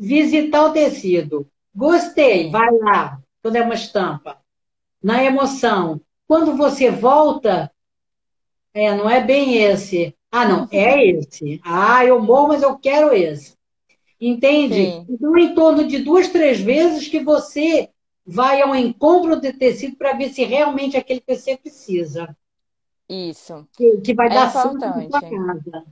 [0.02, 1.48] visitar o tecido.
[1.74, 4.42] Gostei, vai lá, quando é uma estampa.
[5.02, 6.02] Na emoção.
[6.28, 7.72] Quando você volta,
[8.74, 10.16] é, não é bem esse.
[10.32, 11.62] Ah, não, é esse.
[11.64, 13.56] Ah, eu morro, mas eu quero esse.
[14.20, 14.76] Entende?
[14.76, 15.06] Sim.
[15.10, 17.90] Então, em torno de duas, três vezes que você
[18.26, 22.36] vai ao encontro de tecido para ver se realmente é aquele que você precisa.
[23.10, 23.68] Isso.
[23.74, 25.86] Que, que vai é dar certo na sua casa.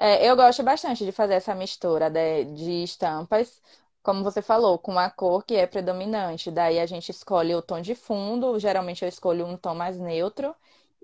[0.00, 3.60] É, eu gosto bastante de fazer essa mistura de, de estampas,
[4.02, 6.50] como você falou, com a cor que é predominante.
[6.52, 10.54] Daí a gente escolhe o tom de fundo, geralmente eu escolho um tom mais neutro,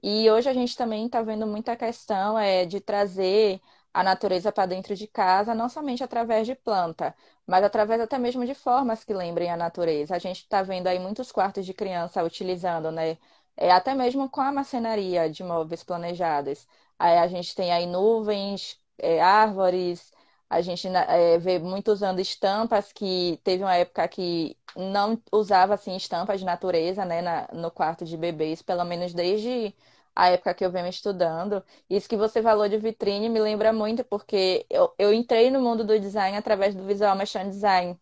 [0.03, 3.61] e hoje a gente também está vendo muita questão é, de trazer
[3.93, 7.15] a natureza para dentro de casa, não somente através de planta,
[7.47, 10.15] mas através até mesmo de formas que lembrem a natureza.
[10.17, 13.19] A gente está vendo aí muitos quartos de criança utilizando, né?
[13.57, 16.67] É, até mesmo com a marcenaria de móveis planejados.
[16.99, 20.13] Aí a gente tem aí nuvens, é, árvores,
[20.49, 25.97] a gente é, vê muito usando estampas que teve uma época que não usava assim
[25.97, 29.75] estampas de natureza, né, na, no quarto de bebês, pelo menos desde
[30.15, 31.63] a época que eu venho estudando.
[31.91, 35.85] Isso que você falou de vitrine me lembra muito, porque eu, eu entrei no mundo
[35.85, 37.99] do design através do Visual Machine Design.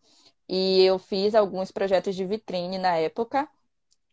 [0.48, 3.48] E eu fiz alguns projetos de vitrine na época.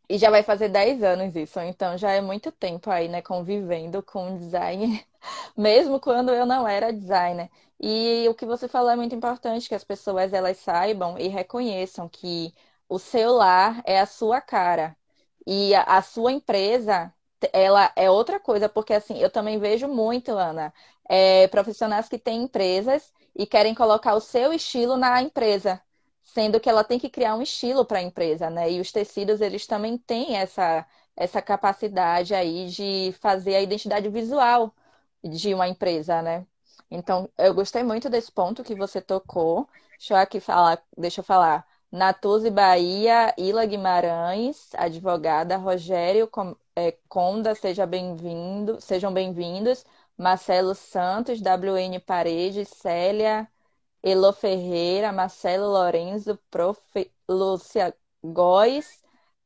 [0.10, 4.02] E já vai fazer 10 anos isso, então já é muito tempo aí, né, convivendo
[4.02, 5.06] com design,
[5.56, 7.50] mesmo quando eu não era designer.
[7.80, 12.10] E o que você falou é muito importante, que as pessoas elas saibam e reconheçam
[12.10, 12.54] que
[12.90, 14.98] o seu lar é a sua cara.
[15.46, 17.14] E a, sua empresa
[17.54, 20.74] ela é outra coisa, porque assim, eu também vejo muito, Ana,
[21.08, 25.82] é, profissionais que têm empresas e querem colocar o seu estilo na empresa,
[26.34, 28.72] sendo que ela tem que criar um estilo para a empresa, né?
[28.72, 34.74] E os tecidos, eles também têm essa, essa capacidade aí de fazer a identidade visual
[35.24, 36.46] de uma empresa, né?
[36.90, 39.68] Então, eu gostei muito desse ponto que você tocou.
[39.98, 41.66] Deixa eu aqui falar, deixa eu falar.
[41.92, 46.30] Natuzzi Bahia, Ila Guimarães, advogada, Rogério
[46.76, 49.86] é, Conda, seja bem-vindo, sejam bem-vindos.
[50.18, 53.48] Marcelo Santos, WN Paredes, Célia,
[54.04, 56.80] Elo Ferreira, Marcelo Lorenzo, Prof.
[57.30, 59.04] Lúcia Góes,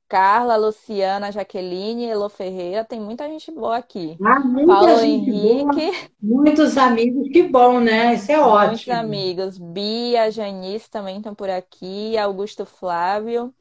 [0.08, 4.18] Carla, Luciana, Jaqueline, Elo Ferreira, tem muita gente boa aqui.
[4.24, 5.92] Ah, Paulo Henrique.
[6.22, 6.44] Boa.
[6.44, 8.14] Muitos amigos, que bom, né?
[8.14, 8.68] Isso é Muitos ótimo.
[8.70, 9.58] Muitos amigos.
[9.58, 13.54] Bia, Janice também estão por aqui, Augusto Flávio,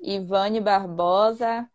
[0.00, 1.68] Ivane Barbosa,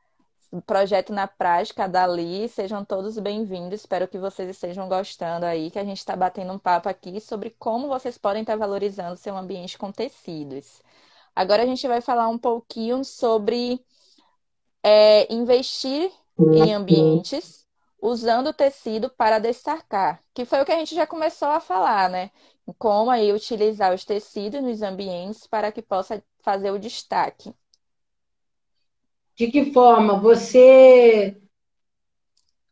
[0.61, 2.47] projeto na prática dali.
[2.47, 3.81] Sejam todos bem-vindos.
[3.81, 7.49] Espero que vocês estejam gostando aí, que a gente está batendo um papo aqui sobre
[7.51, 10.81] como vocês podem estar valorizando seu ambiente com tecidos.
[11.35, 13.83] Agora a gente vai falar um pouquinho sobre
[14.83, 16.11] é, investir
[16.51, 17.67] em ambientes
[18.01, 22.09] usando o tecido para destacar, que foi o que a gente já começou a falar,
[22.09, 22.31] né?
[22.77, 27.53] Como aí utilizar os tecidos nos ambientes para que possa fazer o destaque.
[29.35, 30.19] De que forma?
[30.19, 31.37] Você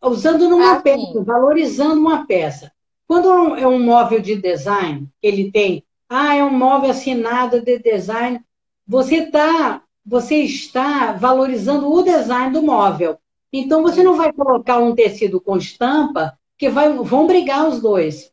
[0.03, 2.71] usando numa peça, valorizando uma peça.
[3.07, 8.41] Quando é um móvel de design, ele tem ah, é um móvel assinado de design.
[8.85, 13.17] Você tá, você está valorizando o design do móvel.
[13.53, 18.29] Então você não vai colocar um tecido com estampa que vai, vão brigar os dois.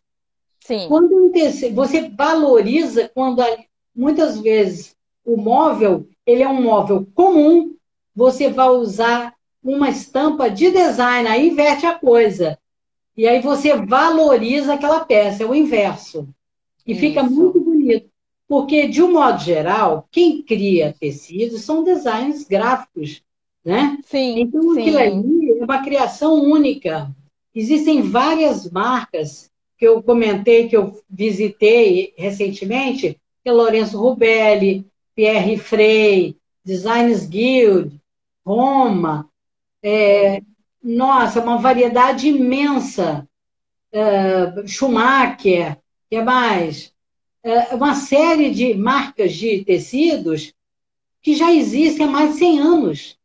[0.59, 0.87] Sim.
[0.88, 3.43] Quando um tecido, você valoriza quando
[3.95, 7.77] muitas vezes o móvel ele é um móvel comum,
[8.18, 12.59] você vai usar uma estampa de design, aí inverte a coisa.
[13.16, 16.28] E aí você valoriza aquela peça, é o inverso.
[16.85, 17.00] E Isso.
[17.00, 18.11] fica muito bonito.
[18.48, 23.22] Porque, de um modo geral, quem cria tecidos são designs gráficos,
[23.64, 23.98] né?
[24.04, 24.81] Sim, então, sim.
[24.81, 27.14] aquilo ali é uma criação única.
[27.54, 35.57] Existem várias marcas que eu comentei, que eu visitei recentemente, que é Lourenço Rubelli, Pierre
[35.57, 37.98] Frey, Designers Guild,
[38.49, 39.29] Roma,
[39.83, 40.41] é,
[40.83, 43.29] nossa, uma variedade imensa.
[43.93, 46.95] É, Schumacher, que é mais?
[47.43, 50.55] É, uma série de marcas de tecidos
[51.21, 53.19] que já existem há mais de 100 anos.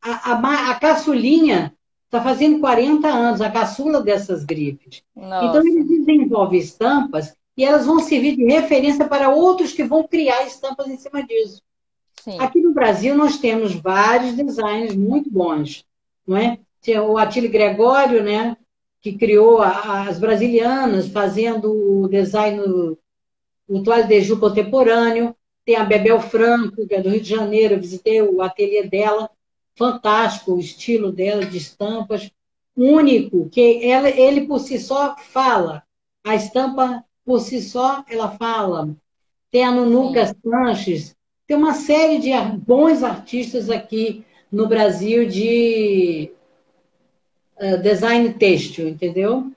[0.00, 5.02] A, a, a caçulinha está fazendo 40 anos, a caçula dessas grifes.
[5.14, 5.46] Nossa.
[5.46, 10.44] Então, eles desenvolvem estampas e elas vão servir de referência para outros que vão criar
[10.46, 11.60] estampas em cima disso.
[12.22, 12.38] Sim.
[12.38, 15.84] Aqui no Brasil, nós temos vários designs muito bons
[16.30, 16.58] não é?
[17.02, 18.56] O Atílio Gregório, né,
[19.00, 22.60] que criou as brasilianas, fazendo o design,
[23.68, 25.34] o toalho de Ju contemporâneo.
[25.64, 29.28] Tem a Bebel Franco, que é do Rio de Janeiro, eu visitei o ateliê dela,
[29.74, 32.30] fantástico o estilo dela de estampas,
[32.76, 35.82] único, que ela, ele por si só fala.
[36.24, 38.96] A estampa por si só, ela fala.
[39.50, 41.14] Tem a Nunuca Sanches,
[41.50, 46.30] tem uma série de bons artistas aqui no Brasil de
[47.60, 49.50] uh, design têxtil, entendeu?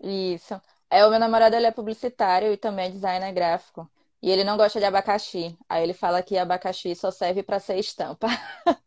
[0.00, 0.54] Isso.
[0.88, 3.90] É, o meu namorado ele é publicitário e também é designer gráfico.
[4.22, 5.58] E ele não gosta de abacaxi.
[5.68, 8.28] Aí ele fala que abacaxi só serve para ser estampa.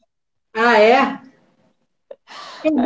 [0.58, 1.20] Ah, é?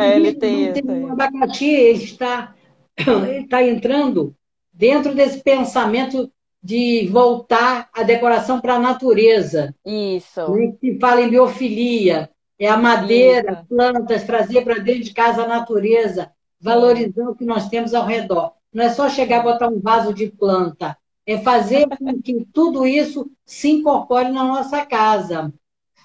[0.00, 0.84] é ele tem isso.
[0.84, 2.56] O abacaxi está,
[2.98, 4.34] está entrando
[4.72, 6.28] dentro desse pensamento
[6.62, 9.74] de voltar a decoração para a natureza.
[9.84, 10.52] Isso.
[10.52, 10.72] Né?
[10.80, 13.64] Que fala em biofilia é a madeira, Isso.
[13.68, 18.52] plantas, trazer para dentro de casa a natureza, valorizando o que nós temos ao redor.
[18.72, 20.96] Não é só chegar e botar um vaso de planta,
[21.26, 25.50] é fazer com que tudo isso se incorpore na nossa casa,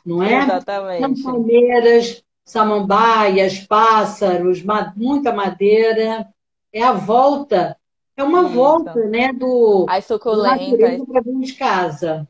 [0.05, 0.43] não é?
[0.43, 1.21] Exatamente.
[1.21, 4.63] São palmeiras, samambaias, pássaros,
[4.95, 6.27] muita madeira.
[6.71, 7.75] É a volta,
[8.17, 11.05] é uma volta, né, do, As suculentas.
[11.05, 12.27] para dentro de casa.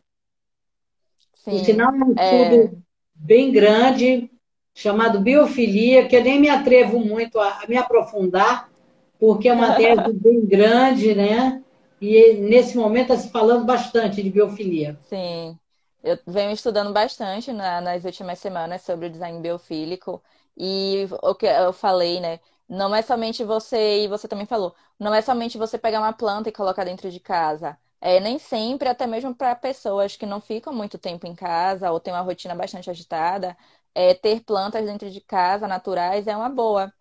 [1.44, 1.56] Sim.
[1.56, 2.72] O sinal é um é
[3.14, 4.32] bem grande,
[4.74, 8.70] chamado biofilia, que eu nem me atrevo muito a, a me aprofundar,
[9.20, 11.64] porque é uma tese bem grande, né?
[12.02, 14.98] E nesse momento está se falando bastante de biofilia.
[15.04, 15.58] Sim.
[16.04, 20.22] Eu venho estudando bastante na, nas últimas semanas sobre o design biofílico.
[20.58, 22.40] E o que eu falei, né?
[22.68, 26.50] Não é somente você, e você também falou, não é somente você pegar uma planta
[26.50, 27.78] e colocar dentro de casa.
[28.02, 32.00] É, nem sempre, até mesmo para pessoas que não ficam muito tempo em casa ou
[32.00, 33.56] têm uma rotina bastante agitada,
[33.94, 36.92] é, ter plantas dentro de casa naturais é uma boa.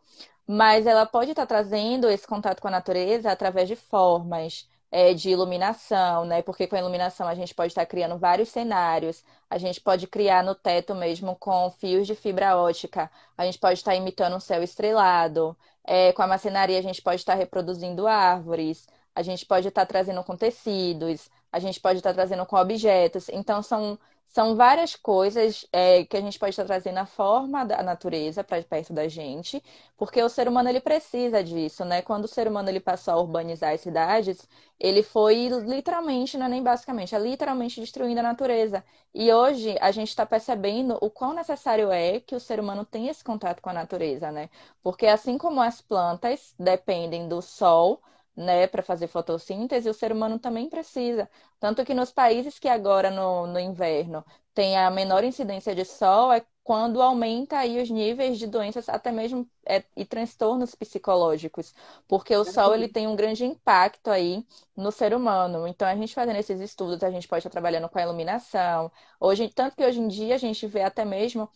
[0.46, 5.30] Mas ela pode estar trazendo esse contato com a natureza através de formas, é, de
[5.30, 6.40] iluminação, né?
[6.42, 9.24] Porque com a iluminação a gente pode estar criando vários cenários.
[9.50, 13.11] A gente pode criar no teto mesmo com fios de fibra ótica.
[13.37, 15.57] A gente pode estar imitando um céu estrelado.
[15.85, 20.22] É, com a macenaria a gente pode estar reproduzindo árvores a gente pode estar trazendo
[20.24, 23.28] com tecidos, a gente pode estar trazendo com objetos.
[23.28, 27.82] Então, são, são várias coisas é, que a gente pode estar trazendo a forma da
[27.82, 29.62] natureza para perto da gente,
[29.96, 32.02] porque o ser humano ele precisa disso, né?
[32.02, 36.48] Quando o ser humano ele passou a urbanizar as cidades, ele foi literalmente, não é
[36.48, 38.84] nem basicamente, é literalmente destruindo a natureza.
[39.14, 43.10] E hoje a gente está percebendo o quão necessário é que o ser humano tenha
[43.10, 44.50] esse contato com a natureza, né?
[44.82, 48.02] Porque assim como as plantas dependem do sol,
[48.36, 51.28] né, para fazer fotossíntese, o ser humano também precisa.
[51.60, 56.32] Tanto que nos países que agora no, no inverno tem a menor incidência de sol,
[56.32, 61.74] é quando aumenta aí os níveis de doenças, até mesmo é, e transtornos psicológicos,
[62.08, 64.44] porque o sol ele tem um grande impacto aí
[64.74, 65.66] no ser humano.
[65.68, 68.90] Então a gente fazendo esses estudos, a gente pode estar trabalhando com a iluminação.
[69.20, 71.48] Hoje, tanto que hoje em dia a gente vê até mesmo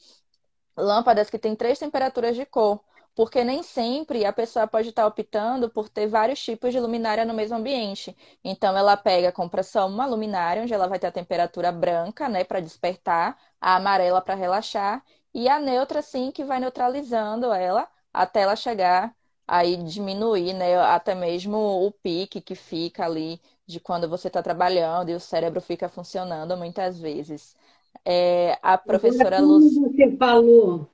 [0.76, 2.80] lâmpadas que têm três temperaturas de cor
[3.18, 7.34] porque nem sempre a pessoa pode estar optando por ter vários tipos de luminária no
[7.34, 8.16] mesmo ambiente.
[8.44, 12.44] Então ela pega, compra só uma luminária onde ela vai ter a temperatura branca, né,
[12.44, 15.04] para despertar, a amarela para relaxar
[15.34, 19.12] e a neutra sim que vai neutralizando ela até ela chegar
[19.48, 25.10] aí diminuir, né, até mesmo o pique que fica ali de quando você está trabalhando
[25.10, 27.56] e o cérebro fica funcionando muitas vezes.
[28.04, 29.74] É, a professora Luz.
[29.74, 30.88] Você falou,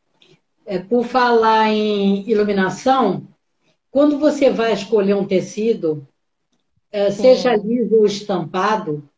[0.66, 3.26] é, por falar em iluminação,
[3.90, 6.06] quando você vai escolher um tecido,
[6.90, 9.08] é, seja liso ou estampado,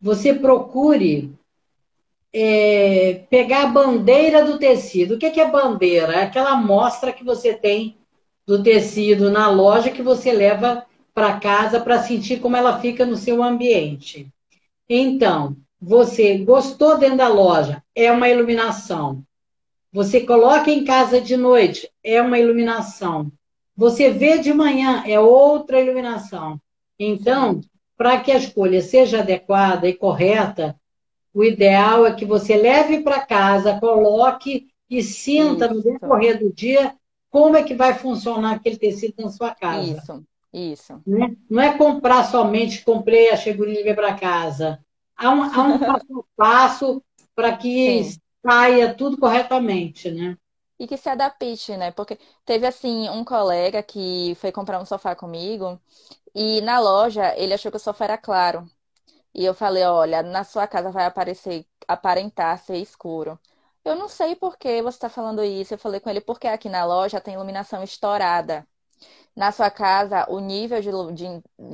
[0.00, 1.34] você procure
[2.32, 5.14] é, pegar a bandeira do tecido.
[5.14, 6.12] O que é bandeira?
[6.14, 7.96] É aquela amostra que você tem
[8.46, 13.16] do tecido na loja que você leva para casa para sentir como ela fica no
[13.16, 14.28] seu ambiente.
[14.88, 19.24] Então, você gostou dentro da loja, é uma iluminação.
[19.96, 23.32] Você coloca em casa de noite, é uma iluminação.
[23.74, 26.60] Você vê de manhã, é outra iluminação.
[26.98, 27.62] Então,
[27.96, 30.78] para que a escolha seja adequada e correta,
[31.32, 36.94] o ideal é que você leve para casa, coloque e sinta no decorrer do dia
[37.30, 39.96] como é que vai funcionar aquele tecido na sua casa.
[39.98, 41.02] Isso, isso.
[41.06, 41.34] Né?
[41.48, 44.78] Não é comprar somente, comprei a chegurinha e levei para casa.
[45.16, 47.02] Há um, há um passo a passo
[47.34, 48.20] para que Sim.
[48.46, 50.36] Saia tudo corretamente, né?
[50.78, 51.90] E que se adapte, né?
[51.90, 55.80] Porque teve, assim, um colega que foi comprar um sofá comigo
[56.34, 58.70] e na loja ele achou que o sofá era claro.
[59.34, 63.38] E eu falei, olha, na sua casa vai aparecer, aparentar ser escuro.
[63.84, 65.74] Eu não sei por que você está falando isso.
[65.74, 68.66] Eu falei com ele, porque aqui na loja tem iluminação estourada.
[69.36, 71.26] Na sua casa, o nível de, de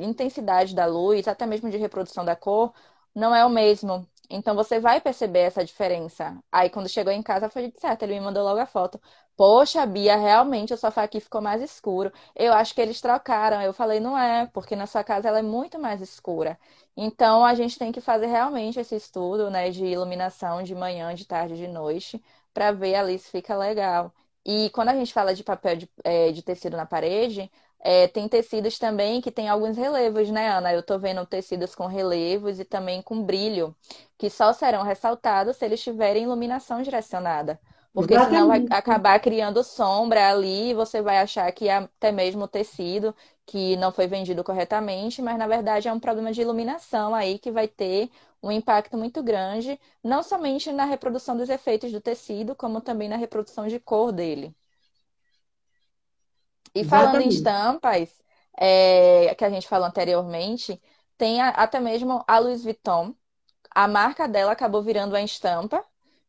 [0.04, 2.72] intensidade da luz, até mesmo de reprodução da cor,
[3.14, 4.06] não é o mesmo.
[4.34, 6.36] Então você vai perceber essa diferença.
[6.50, 9.00] Aí quando chegou em casa foi de certo, ele me mandou logo a foto.
[9.36, 12.12] Poxa, Bia, realmente o sofá aqui ficou mais escuro.
[12.34, 13.60] Eu acho que eles trocaram.
[13.62, 16.58] Eu falei, não é, porque na sua casa ela é muito mais escura.
[16.96, 21.24] Então a gente tem que fazer realmente esse estudo, né, de iluminação de manhã, de
[21.26, 22.22] tarde, de noite,
[22.54, 24.12] para ver ali se fica legal.
[24.44, 27.50] E quando a gente fala de papel de, é, de tecido na parede,
[27.82, 30.72] é, tem tecidos também que tem alguns relevos, né, Ana?
[30.72, 33.74] Eu estou vendo tecidos com relevos e também com brilho,
[34.18, 37.58] que só serão ressaltados se eles tiverem iluminação direcionada.
[37.92, 38.18] Porque Exatamente.
[38.18, 42.48] senão vai acabar criando sombra ali e você vai achar que é até mesmo o
[42.48, 43.14] tecido
[43.46, 47.50] que não foi vendido corretamente, mas na verdade é um problema de iluminação aí que
[47.50, 48.10] vai ter
[48.42, 53.16] um impacto muito grande, não somente na reprodução dos efeitos do tecido, como também na
[53.16, 54.54] reprodução de cor dele.
[56.74, 58.10] E falando em estampas,
[58.58, 60.80] é, que a gente falou anteriormente,
[61.18, 63.14] tem a, até mesmo a Louis Vuitton.
[63.70, 65.84] A marca dela acabou virando uma estampa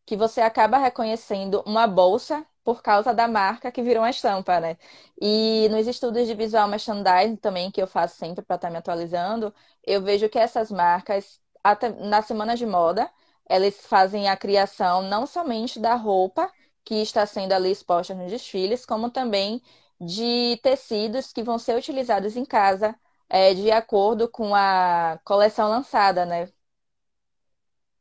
[0.06, 4.78] que você acaba reconhecendo uma bolsa por causa da marca que virou uma estampa, né?
[5.22, 8.78] E nos estudos de visual merchandising também, que eu faço sempre para estar tá me
[8.78, 9.54] atualizando,
[9.86, 13.10] eu vejo que essas marcas, até na semana de moda,
[13.46, 16.50] elas fazem a criação não somente da roupa
[16.86, 19.62] que está sendo ali exposta nos desfiles, como também
[20.00, 22.96] de tecidos que vão ser utilizados em casa
[23.30, 26.50] é, de acordo com a coleção lançada, né?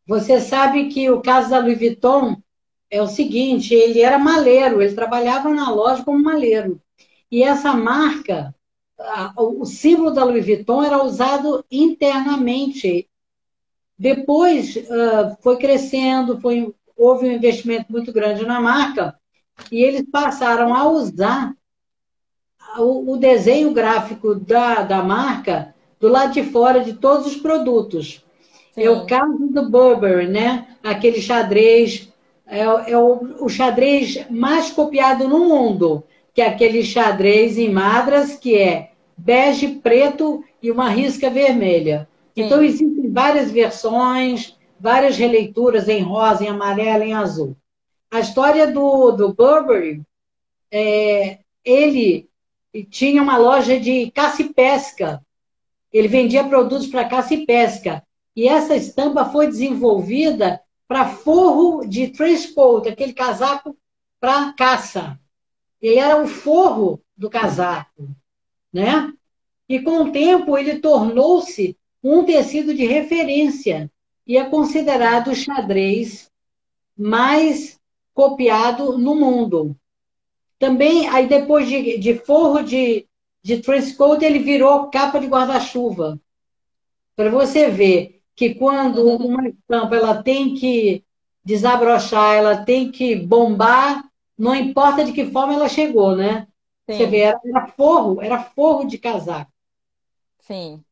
[0.07, 2.37] Você sabe que o caso da Louis Vuitton
[2.91, 6.81] é o seguinte, ele era maleiro, ele trabalhava na loja como maleiro.
[7.31, 8.55] E essa marca,
[9.37, 13.09] o símbolo da Louis Vuitton era usado internamente.
[13.99, 14.75] Depois
[15.41, 19.19] foi crescendo, foi, houve um investimento muito grande na marca,
[19.71, 21.55] e eles passaram a usar
[22.79, 28.25] o, o desenho gráfico da, da marca do lado de fora de todos os produtos.
[28.73, 28.83] Sim.
[28.83, 30.67] É o caso do Burberry, né?
[30.83, 32.13] Aquele xadrez,
[32.47, 36.03] é, é o, o, xadrez mais copiado no mundo,
[36.35, 42.09] que é aquele xadrez em madras, que é bege, preto e uma risca vermelha.
[42.35, 42.45] Sim.
[42.45, 47.55] Então, existem várias versões, várias releituras em rosa, em amarelo, em azul.
[48.11, 50.03] A história do, do Burberry,
[50.71, 52.29] é, ele
[52.91, 55.25] tinha uma loja de caça e pesca.
[55.93, 58.03] Ele vendia produtos para caça e pesca.
[58.35, 63.77] E essa estampa foi desenvolvida para forro de trenchcoat, aquele casaco
[64.21, 65.19] para caça.
[65.81, 68.09] Ele era o forro do casaco,
[68.73, 69.13] né?
[69.69, 73.91] E com o tempo ele tornou-se um tecido de referência
[74.27, 76.31] e é considerado o xadrez
[76.97, 77.81] mais
[78.15, 79.77] copiado no mundo.
[80.63, 83.09] Também, aí depois de, de forro de,
[83.43, 86.21] de trenchcoat, ele virou capa de guarda-chuva.
[87.17, 91.03] Para você ver que quando uma estampa ela tem que
[91.45, 94.05] desabrochar, ela tem que bombar,
[94.39, 96.47] não importa de que forma ela chegou, né?
[96.89, 96.97] Sim.
[96.97, 99.51] Você vê, era, era forro, era forro de casaco.
[100.39, 100.85] Sim.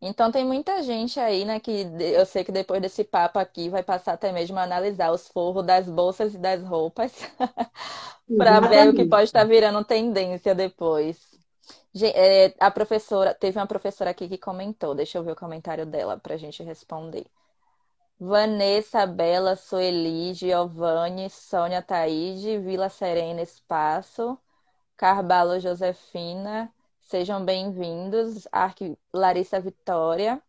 [0.00, 1.70] Então tem muita gente aí, né, que
[2.00, 5.64] eu sei que depois desse papo aqui vai passar até mesmo a analisar os forros
[5.64, 7.12] das bolsas e das roupas
[8.36, 9.46] para ver o que pode estar Exatamente.
[9.46, 11.18] virando tendência depois.
[12.02, 16.18] É, A professora, teve uma professora aqui que comentou, deixa eu ver o comentário dela
[16.18, 17.26] para a gente responder.
[18.20, 24.38] Vanessa, Bela, Sueli, Giovanni, Sônia, Taíde, Vila Serena, Espaço,
[24.96, 26.72] Carvalho, Josefina,
[27.06, 28.46] sejam bem-vindos.
[28.52, 30.42] Arqui, Larissa Vitória.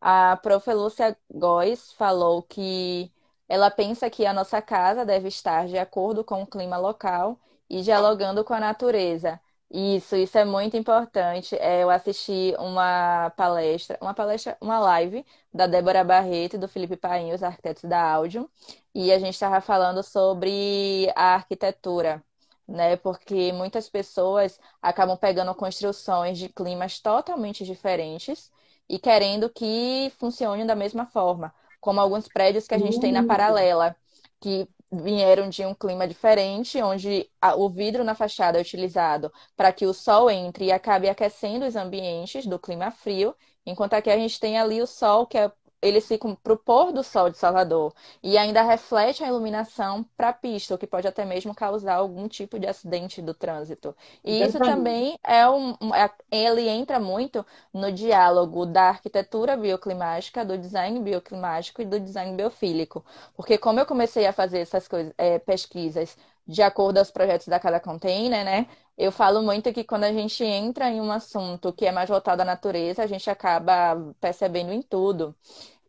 [0.00, 0.72] A prof.
[0.72, 3.12] Lúcia Góes falou que
[3.48, 7.38] ela pensa que a nossa casa deve estar de acordo com o clima local
[7.68, 9.40] e dialogando com a natureza.
[9.70, 11.56] Isso, isso é muito importante.
[11.56, 16.96] É, eu assisti uma palestra, uma palestra, uma live da Débora Barreto e do Felipe
[16.96, 18.50] Paim, os arquitetos da Áudio,
[18.94, 22.24] e a gente estava falando sobre a arquitetura,
[22.70, 22.96] né?
[22.96, 28.50] Porque muitas pessoas acabam pegando construções de climas totalmente diferentes
[28.88, 33.22] e querendo que funcionem da mesma forma, como alguns prédios que a gente tem na
[33.22, 33.96] paralela,
[34.40, 39.72] que vieram de um clima diferente, onde a- o vidro na fachada é utilizado para
[39.72, 44.16] que o sol entre e acabe aquecendo os ambientes do clima frio, enquanto aqui a
[44.16, 45.50] gente tem ali o sol que é
[45.82, 50.28] Eles ficam para o pôr do sol de Salvador e ainda reflete a iluminação para
[50.28, 53.96] a pista, o que pode até mesmo causar algum tipo de acidente do trânsito.
[54.24, 60.44] E isso também é um, um- é- ele entra muito no diálogo da arquitetura bioclimática,
[60.44, 63.04] do design bioclimático e do design biofílico.
[63.34, 66.16] Porque como eu comecei a fazer essas coisas, é, pesquisas
[66.46, 68.66] de acordo aos projetos da Cada Container, né?
[69.00, 72.42] Eu falo muito que quando a gente entra em um assunto que é mais voltado
[72.42, 75.34] à natureza, a gente acaba percebendo em tudo.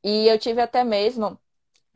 [0.03, 1.39] E eu tive até mesmo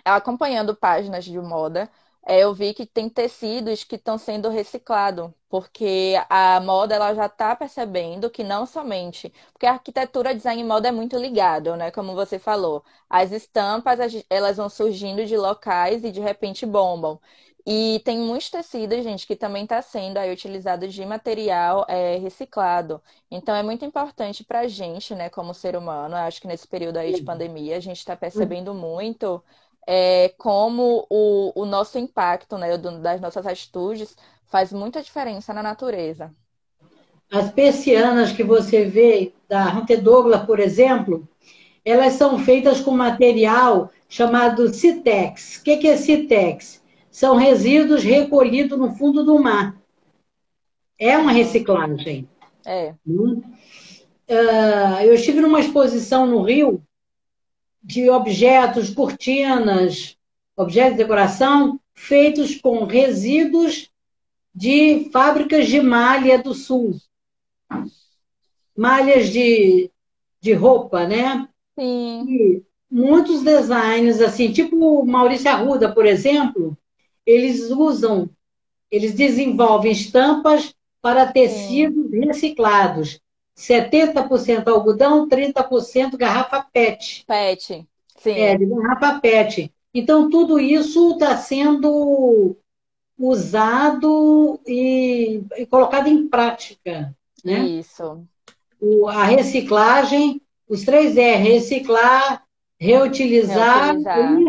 [0.05, 1.89] acompanhando páginas de moda,
[2.27, 7.27] é, eu vi que tem tecidos que estão sendo reciclados, porque a moda ela já
[7.27, 11.91] está percebendo que não somente, porque a arquitetura, design e moda é muito ligado, né?
[11.91, 17.19] Como você falou, as estampas as- elas vão surgindo de locais e de repente bombam.
[17.67, 23.01] E tem muitos tecidos, gente, que também está sendo aí utilizado de material é, reciclado.
[23.31, 26.15] Então é muito importante para a gente, né, como ser humano.
[26.15, 29.43] Eu acho que nesse período aí de pandemia a gente está percebendo muito
[29.87, 36.31] é, como o, o nosso impacto, né, das nossas atitudes faz muita diferença na natureza.
[37.31, 41.27] As persianas que você vê da Hunter Douglas, por exemplo,
[41.83, 45.57] elas são feitas com material chamado Citex.
[45.57, 46.84] O que que é Citex?
[47.15, 49.81] São resíduos recolhidos no fundo do mar.
[50.99, 52.27] É uma Hum, reciclagem.
[52.65, 53.41] é, né?
[54.29, 56.83] Ah, Eu estive numa exposição no Rio
[57.81, 60.17] de objetos, cortinas,
[60.57, 63.89] objetos de decoração feitos com resíduos
[64.53, 66.99] de fábricas de malha do sul,
[68.75, 69.89] malhas de,
[70.41, 71.47] de roupa, né?
[71.77, 72.61] sim, E
[72.91, 76.77] muitos designs, assim, tipo Maurício Arruda, por exemplo,
[77.25, 78.29] eles usam,
[78.91, 83.19] eles desenvolvem estampas para sim, tecidos reciclados.
[83.55, 87.27] 70% algodão, 30% garrafa PET.
[87.27, 87.87] pet,
[88.33, 89.71] É, sim, de garrafa PET.
[89.93, 92.55] Então, tudo isso está sendo
[93.17, 97.73] usado e, e colocado em prática, né?
[97.79, 98.27] isso,
[98.79, 102.43] O- a reciclagem, os três R, reciclar,
[102.79, 104.05] reutilizar reutilizar.
[104.13, 104.47] e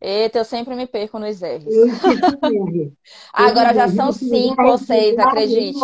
[0.00, 1.64] Eita, eu sempre me perco nos R's.
[3.32, 5.78] Agora já são cinco ou seis, acredite.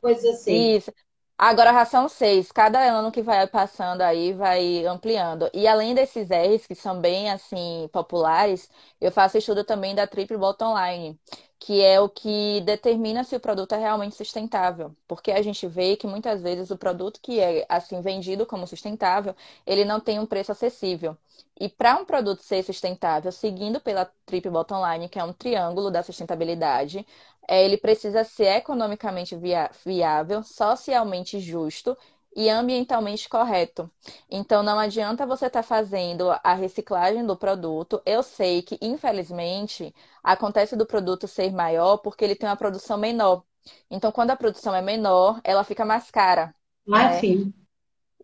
[0.00, 0.76] coisa assim.
[0.76, 0.92] Isso.
[1.38, 2.50] Agora já são seis.
[2.50, 5.50] Cada ano que vai passando aí vai ampliando.
[5.52, 8.70] E além desses R's, que são bem assim populares,
[9.00, 11.20] eu faço estudo também da Triple Bottom Line,
[11.58, 14.94] que é o que determina se o produto é realmente sustentável.
[15.08, 19.34] Porque a gente vê que muitas vezes o produto que é assim vendido como sustentável,
[19.66, 21.16] ele não tem um preço acessível.
[21.58, 25.90] E para um produto ser sustentável, seguindo pela Triple Bottom Line, que é um triângulo
[25.90, 27.06] da sustentabilidade,
[27.48, 29.36] é, ele precisa ser economicamente
[29.84, 31.96] viável, socialmente justo
[32.36, 33.90] e ambientalmente correto.
[34.30, 38.02] Então, não adianta você estar fazendo a reciclagem do produto.
[38.06, 43.44] Eu sei que, infelizmente, acontece do produto ser maior porque ele tem uma produção menor.
[43.90, 46.54] Então, quando a produção é menor, ela fica mais cara,
[46.90, 47.20] Ah, né?
[47.20, 47.52] sim.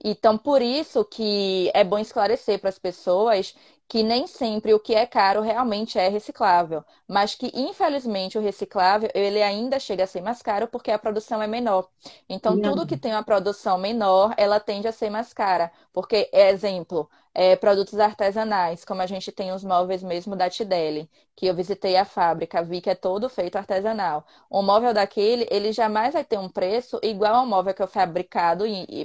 [0.05, 3.55] Então, por isso que é bom esclarecer para as pessoas
[3.93, 9.11] que nem sempre o que é caro realmente é reciclável, mas que infelizmente o reciclável
[9.15, 11.87] ele ainda chega a ser mais caro porque a produção é menor.
[12.27, 17.07] Então, tudo que tem uma produção menor, ela tende a ser mais cara, porque, exemplo,
[17.35, 21.97] é, produtos artesanais, como a gente tem os móveis mesmo da Tidele, que eu visitei
[21.97, 24.25] a fábrica, vi que é todo feito artesanal.
[24.51, 28.65] Um móvel daquele, ele jamais vai ter um preço igual ao móvel que é fabricado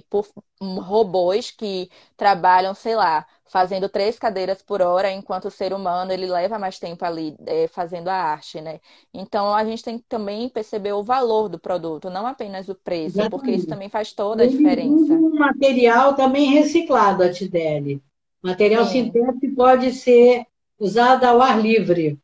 [0.09, 0.27] por
[0.61, 6.25] robôs que trabalham, sei lá, fazendo três cadeiras por hora, enquanto o ser humano ele
[6.25, 8.79] leva mais tempo ali é, fazendo a arte, né?
[9.13, 13.19] Então a gente tem que também perceber o valor do produto, não apenas o preço,
[13.19, 13.31] Exatamente.
[13.31, 15.13] porque isso também faz toda a diferença.
[15.13, 18.01] Um material também reciclado, a Tideli.
[18.41, 19.05] Material Sim.
[19.05, 20.45] sintético pode ser
[20.79, 22.19] usado ao ar livre.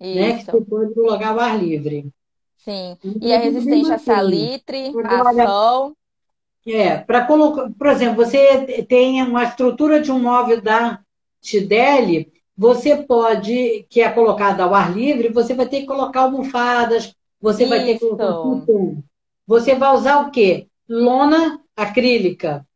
[0.00, 0.18] Isso.
[0.18, 0.38] Né?
[0.38, 2.10] Que você pode colocar ao ar livre.
[2.58, 2.96] Sim.
[3.04, 5.96] Então, e é resistente a salitre, a sol.
[6.66, 11.00] É, para colocar, por exemplo, você tem uma estrutura de um móvel da
[11.40, 17.14] Tideli, você pode, que é colocada ao ar livre, você vai ter que colocar almofadas,
[17.40, 17.70] você Isso.
[17.70, 18.72] vai ter que colocar
[19.46, 20.66] Você vai usar o quê?
[20.86, 22.66] Lona acrílica.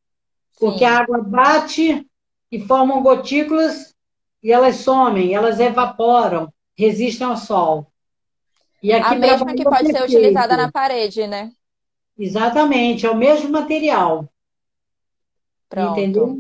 [0.59, 0.85] Porque Sim.
[0.87, 2.07] a água bate
[2.51, 3.95] e formam gotículas
[4.43, 7.87] e elas somem, elas evaporam, resistem ao sol.
[8.83, 11.53] E aqui a mesma que pode ser utilizada na parede, né?
[12.19, 14.29] Exatamente, é o mesmo material.
[15.69, 15.99] Pronto.
[15.99, 16.39] Entendeu?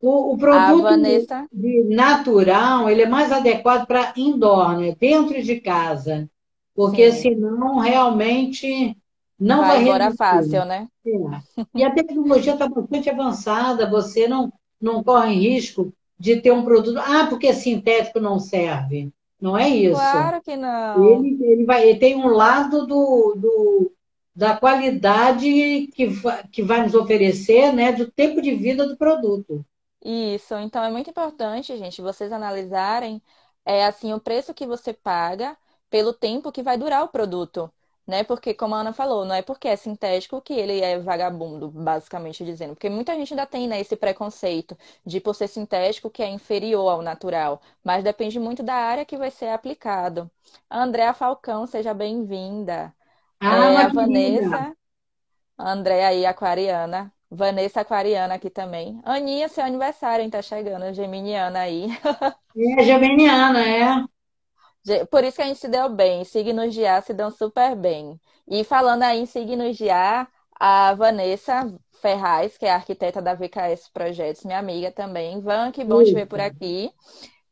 [0.00, 1.46] O, o produto Vanessa...
[1.88, 4.94] natural, ele é mais adequado para indoor, né?
[4.98, 6.30] dentro de casa.
[6.74, 7.34] Porque Sim.
[7.34, 8.96] senão realmente
[9.38, 10.86] não vai, vai embora fácil, né?
[11.04, 11.62] É.
[11.74, 16.98] E a tecnologia está bastante avançada, você não, não corre risco de ter um produto.
[16.98, 19.10] Ah, porque sintético não serve.
[19.40, 20.00] Não é isso.
[20.00, 21.18] Claro que não.
[21.18, 23.92] Ele, ele, vai, ele tem um lado do, do,
[24.36, 25.46] da qualidade
[25.94, 26.08] que,
[26.52, 29.64] que vai nos oferecer, né, do tempo de vida do produto.
[30.04, 33.20] Isso, então é muito importante, gente, vocês analisarem
[33.64, 35.56] é assim o preço que você paga
[35.90, 37.72] pelo tempo que vai durar o produto,
[38.06, 38.22] né?
[38.22, 42.44] Porque como a Ana falou, não é porque é sintético que ele é vagabundo, basicamente
[42.44, 46.28] dizendo, porque muita gente ainda tem, né, esse preconceito de por ser sintético que é
[46.28, 50.30] inferior ao natural, mas depende muito da área que vai ser aplicado.
[50.70, 52.94] Andréa Falcão, seja bem-vinda.
[53.40, 54.76] Ah, é, a Vanessa,
[55.58, 57.12] a Andréa aí, aquariana.
[57.30, 59.00] Vanessa aquariana aqui também.
[59.04, 60.30] Aninha, seu aniversário, hein?
[60.30, 61.88] Tá chegando, geminiana aí.
[62.58, 65.04] É, geminiana, é.
[65.10, 66.24] Por isso que a gente se deu bem.
[66.24, 68.18] Signos de ar se dão super bem.
[68.48, 70.26] E falando aí em signos de ar,
[70.58, 71.70] a Vanessa
[72.00, 75.38] Ferraz, que é arquiteta da VKS Projetos, minha amiga também.
[75.38, 76.90] Van, que bom te ver por aqui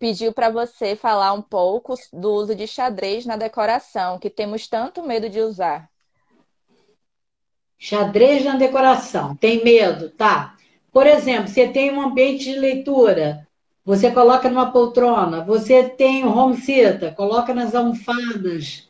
[0.04, 5.02] pediu para você falar um pouco do uso de xadrez na decoração, que temos tanto
[5.02, 5.88] medo de usar.
[7.78, 10.56] Xadrez na decoração, tem medo, tá?
[10.92, 13.48] Por exemplo, você tem um ambiente de leitura,
[13.82, 18.86] você coloca numa poltrona, você tem um home theater, coloca nas almofadas,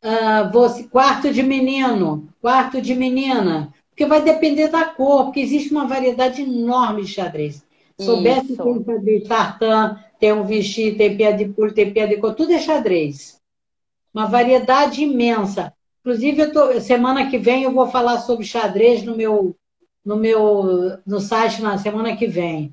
[0.00, 5.72] uh, você, quarto de menino, quarto de menina, porque vai depender da cor, porque existe
[5.72, 7.66] uma variedade enorme de xadrez.
[7.98, 12.16] Soubesse que tem xadrez tartan, tem um vestido, tem pé de pulo, tem pé de
[12.16, 13.40] cor, tudo é xadrez.
[14.14, 15.74] Uma variedade imensa.
[16.00, 19.56] Inclusive, tô, semana que vem eu vou falar sobre xadrez no meu,
[20.04, 22.72] no meu no site na semana que vem.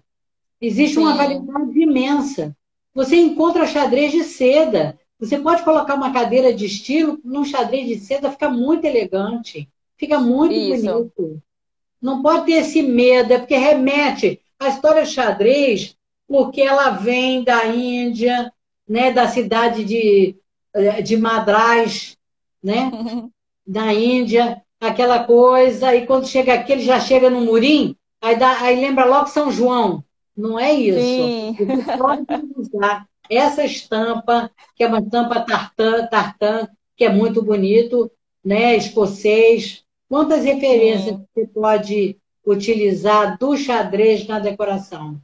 [0.61, 1.01] Existe Sim.
[1.01, 2.55] uma variedade imensa.
[2.93, 4.99] Você encontra xadrez de seda.
[5.19, 9.67] Você pode colocar uma cadeira de estilo num xadrez de seda, fica muito elegante.
[9.97, 10.85] Fica muito Isso.
[10.85, 11.41] bonito.
[11.99, 14.39] Não pode ter esse medo, é porque remete.
[14.59, 15.97] A história xadrez
[16.29, 18.53] porque ela vem da Índia,
[18.87, 20.37] né, da cidade de,
[20.75, 22.15] eh, de Madras,
[22.63, 22.91] né,
[23.65, 28.61] da Índia, aquela coisa, e quando chega aqui, ele já chega no Murim, aí, dá,
[28.61, 30.03] aí lembra logo São João.
[30.37, 30.99] Não é isso.
[30.99, 31.55] Sim.
[31.57, 32.25] Você pode
[32.55, 38.09] usar essa estampa, que é uma estampa tartan, tartan que é muito bonito,
[38.45, 39.83] né, escocês.
[40.07, 41.25] Quantas referências Sim.
[41.33, 45.19] você pode utilizar do xadrez na decoração?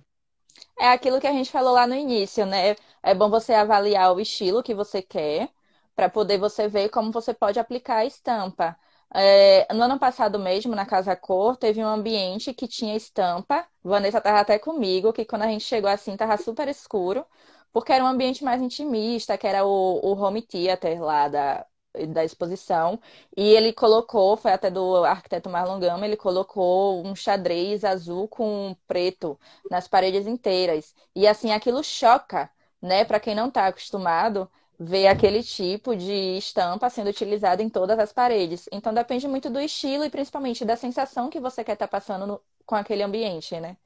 [0.78, 2.76] É aquilo que a gente falou lá no início, né?
[3.02, 5.50] É bom você avaliar o estilo que você quer,
[5.96, 8.78] para poder você ver como você pode aplicar a estampa.
[9.14, 13.66] É, no ano passado mesmo, na Casa Cor, teve um ambiente que tinha estampa.
[13.84, 17.26] Vanessa estava até comigo, que quando a gente chegou assim, estava super escuro,
[17.72, 19.70] porque era um ambiente mais intimista, que era o,
[20.04, 21.66] o home theater lá da,
[22.10, 23.00] da exposição.
[23.36, 28.76] E ele colocou, foi até do arquiteto Marlon Gama, ele colocou um xadrez azul com
[28.88, 29.40] preto
[29.70, 30.94] nas paredes inteiras.
[31.16, 32.50] E assim, aquilo choca,
[32.82, 33.06] né?
[33.06, 38.12] Para quem não está acostumado, ver aquele tipo de estampa sendo utilizada em todas as
[38.12, 38.68] paredes.
[38.72, 42.28] Então depende muito do estilo e principalmente da sensação que você quer estar tá passando
[42.28, 43.78] no, com aquele ambiente, né?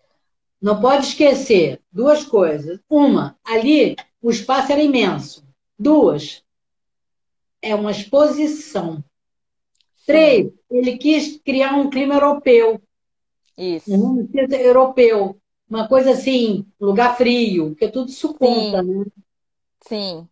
[0.62, 2.80] Não pode esquecer duas coisas.
[2.90, 5.48] Uma, ali o espaço era imenso.
[5.78, 6.44] Duas,
[7.62, 9.04] é uma exposição.
[10.06, 12.82] Três, ele quis criar um clima europeu.
[13.58, 13.92] Isso.
[13.94, 15.40] Um europeu.
[15.70, 19.00] Uma coisa assim, lugar frio, porque tudo isso conta, Sim.
[19.00, 19.06] né?
[19.82, 20.30] Sim.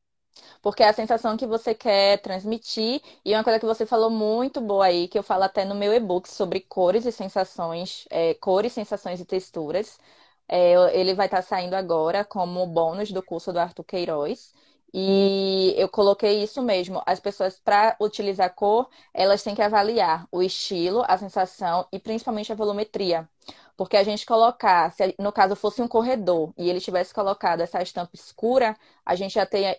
[0.62, 3.02] porque é a sensação que você quer transmitir.
[3.24, 5.94] E uma coisa que você falou muito boa aí, que eu falo até no meu
[5.94, 10.00] e-book sobre cores e sensações, é, cores, sensações e texturas.
[10.48, 14.54] É, ele vai estar saindo agora como bônus do curso do Arthur Queiroz.
[14.94, 17.02] E eu coloquei isso mesmo.
[17.06, 22.52] As pessoas, para utilizar cor, elas têm que avaliar o estilo, a sensação e principalmente
[22.52, 23.30] a volumetria.
[23.76, 27.82] Porque a gente colocar, se no caso fosse um corredor e ele tivesse colocado essa
[27.82, 28.76] estampa escura,
[29.06, 29.76] a gente já tem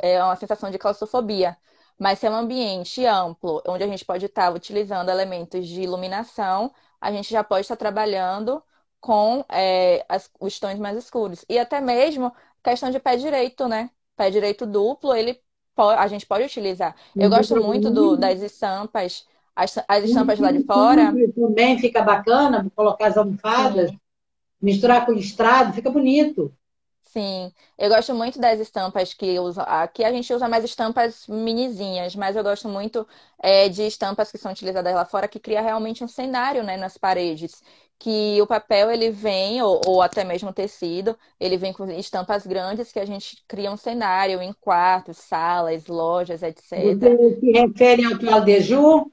[0.00, 1.56] é, uma sensação de claustrofobia.
[1.98, 6.72] Mas se é um ambiente amplo, onde a gente pode estar utilizando elementos de iluminação,
[7.00, 8.62] a gente já pode estar trabalhando
[9.00, 11.44] com é, as, os tons mais escuros.
[11.48, 12.32] E até mesmo
[12.62, 13.90] questão de pé direito, né?
[14.16, 15.40] Pé direito duplo, ele
[15.76, 16.94] a gente pode utilizar.
[17.18, 21.12] Eu gosto muito do, das estampas as, as estampas lá de fora.
[21.34, 24.00] Também fica bacana, colocar as almofadas, Sim.
[24.60, 26.52] misturar com listrado, fica bonito.
[27.02, 29.62] Sim, eu gosto muito das estampas que usa.
[29.62, 33.06] Aqui a gente usa mais estampas minizinhas, mas eu gosto muito
[33.40, 36.98] é, de estampas que são utilizadas lá fora que cria realmente um cenário, né, nas
[36.98, 37.62] paredes.
[37.98, 42.46] Que o papel ele vem, ou, ou até mesmo o tecido, ele vem com estampas
[42.46, 46.70] grandes que a gente cria um cenário em quartos, salas, lojas, etc.
[46.70, 49.10] Você se refere ao atual de Ju?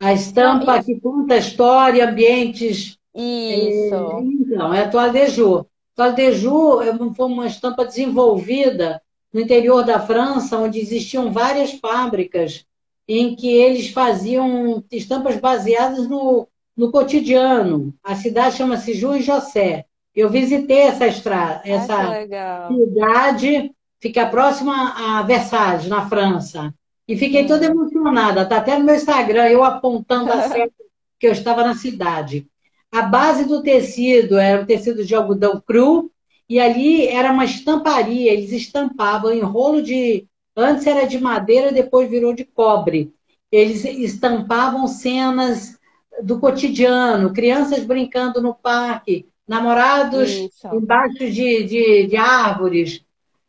[0.00, 2.98] A estampa Não, que conta a história, ambientes.
[3.14, 3.94] Isso.
[3.94, 5.66] É, então, é a toalha de Joux.
[5.94, 12.64] Toalha de Joux foi uma estampa desenvolvida no interior da França, onde existiam várias fábricas
[13.06, 16.48] em que eles faziam estampas baseadas no,
[16.80, 17.94] no cotidiano.
[18.02, 19.84] A cidade chama-se Ju e José.
[20.16, 22.26] Eu visitei essa estrada, essa
[22.68, 23.70] cidade,
[24.00, 26.74] fica próxima a Versalhes, na França.
[27.06, 30.72] E fiquei toda emocionada, tá até no meu Instagram, eu apontando a seta
[31.18, 32.48] que eu estava na cidade.
[32.90, 36.10] A base do tecido era o tecido de algodão cru,
[36.48, 40.26] e ali era uma estamparia, eles estampavam em rolo de.
[40.56, 43.12] Antes era de madeira, depois virou de cobre.
[43.52, 45.78] Eles estampavam cenas
[46.22, 50.68] do cotidiano, crianças brincando no parque, namorados Isso.
[50.74, 53.04] embaixo de, de, de árvores,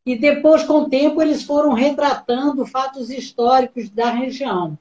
[0.05, 4.77] e depois, com o tempo, eles foram retratando fatos históricos da região.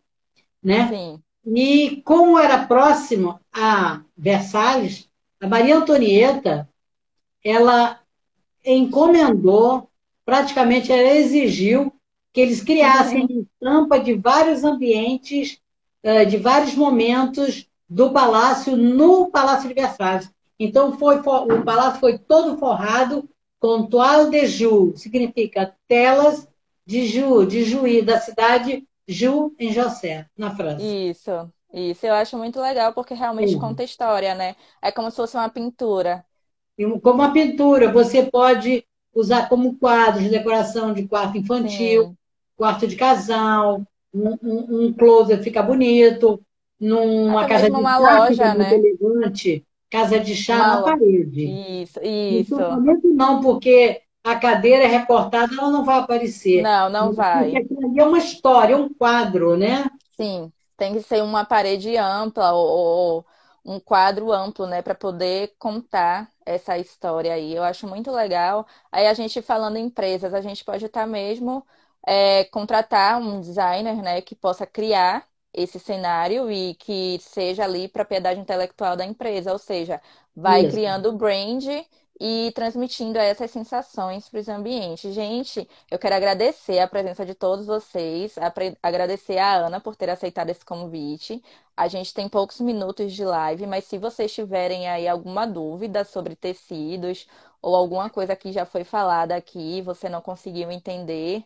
[0.62, 0.88] Né?
[0.88, 1.22] Sim.
[1.54, 5.08] E como era próximo a Versalhes,
[5.40, 6.68] a Maria Antonieta,
[7.44, 8.00] ela
[8.64, 9.88] encomendou,
[10.24, 11.92] praticamente ela exigiu
[12.32, 13.40] que eles criassem uhum.
[13.42, 15.60] estampa de vários ambientes,
[16.02, 20.30] eh, de vários momentos do palácio no Palácio de Versalhes.
[20.58, 23.28] Então foi, o palácio foi todo forrado
[23.58, 26.48] Contoile de Ju significa telas
[26.86, 30.82] de Ju, de Juí, da cidade Ju, em José, na França.
[30.82, 32.06] Isso, isso.
[32.06, 33.60] Eu acho muito legal porque realmente Sim.
[33.60, 34.56] conta história, né?
[34.80, 36.24] É como se fosse uma pintura.
[37.02, 38.82] Como uma pintura, você pode
[39.14, 42.16] usar como quadro de decoração de quarto infantil, Sim.
[42.56, 43.82] quarto de casal,
[44.14, 46.40] um, um, um closet fica bonito,
[46.80, 48.74] numa Até casa de uma loja, né?
[48.74, 50.66] elegante casa de chá Uma...
[50.76, 51.46] na parede.
[51.82, 52.56] Isso, isso.
[53.14, 56.62] não, porque a cadeira é recortada, ela não vai aparecer.
[56.62, 57.52] Não, não vai.
[57.96, 59.84] é uma história, um quadro, né?
[60.16, 63.26] Sim, tem que ser uma parede ampla ou, ou
[63.64, 67.54] um quadro amplo, né, para poder contar essa história aí.
[67.54, 68.66] Eu acho muito legal.
[68.90, 71.66] Aí a gente falando em empresas, a gente pode estar mesmo
[72.06, 78.40] é, contratar um designer, né, que possa criar esse cenário e que seja ali propriedade
[78.40, 80.00] intelectual da empresa, ou seja,
[80.34, 80.70] vai Isso.
[80.70, 81.64] criando o brand
[82.20, 85.14] e transmitindo essas sensações para os ambientes.
[85.14, 88.36] Gente, eu quero agradecer a presença de todos vocês,
[88.82, 91.42] agradecer a Ana por ter aceitado esse convite.
[91.76, 96.36] A gente tem poucos minutos de live, mas se vocês tiverem aí alguma dúvida sobre
[96.36, 97.26] tecidos
[97.62, 101.42] ou alguma coisa que já foi falada aqui e você não conseguiu entender,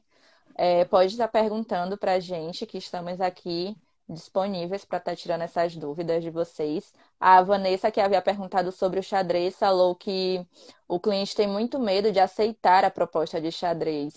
[0.56, 3.76] é, pode estar perguntando para a gente, que estamos aqui
[4.08, 6.92] disponíveis para estar tá tirando essas dúvidas de vocês.
[7.18, 10.44] A Vanessa, que havia perguntado sobre o xadrez, falou que
[10.88, 14.14] o cliente tem muito medo de aceitar a proposta de xadrez.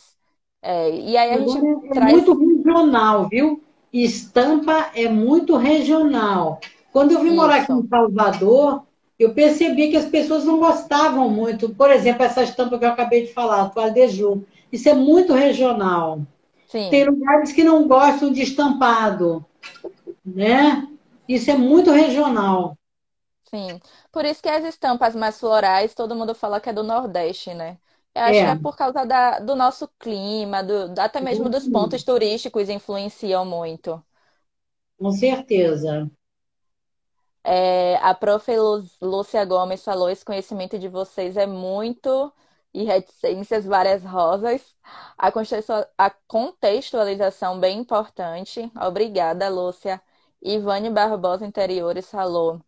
[0.62, 2.12] É, e aí a gente é, traz...
[2.12, 3.64] muito regional, viu?
[3.94, 6.60] Estampa é muito regional.
[6.92, 7.36] Quando eu vim Isso.
[7.36, 8.84] morar aqui em Salvador,
[9.18, 11.70] eu percebi que as pessoas não gostavam muito.
[11.74, 14.44] Por exemplo, essa estampa que eu acabei de falar, toalha de Ju.
[14.72, 16.22] Isso é muito regional.
[16.68, 16.90] Sim.
[16.90, 19.46] Tem lugares que não gostam de estampado
[20.28, 20.88] né?
[21.28, 22.78] Isso é muito regional.
[23.46, 23.80] Sim.
[24.12, 27.78] Por isso que as estampas mais florais, todo mundo fala que é do Nordeste, né?
[28.14, 28.46] Eu acho é.
[28.46, 33.46] que é por causa da, do nosso clima, do, até mesmo dos pontos turísticos influenciam
[33.46, 34.04] muito.
[34.98, 36.10] Com certeza.
[37.44, 38.52] É, a prof.
[39.02, 42.34] Lúcia Gomes falou: esse conhecimento de vocês é muito
[42.74, 44.76] e reticências, várias rosas.
[45.98, 48.72] A contextualização bem importante.
[48.80, 50.02] Obrigada, Lúcia.
[50.42, 52.62] Ivane Barbosa Interiores falou: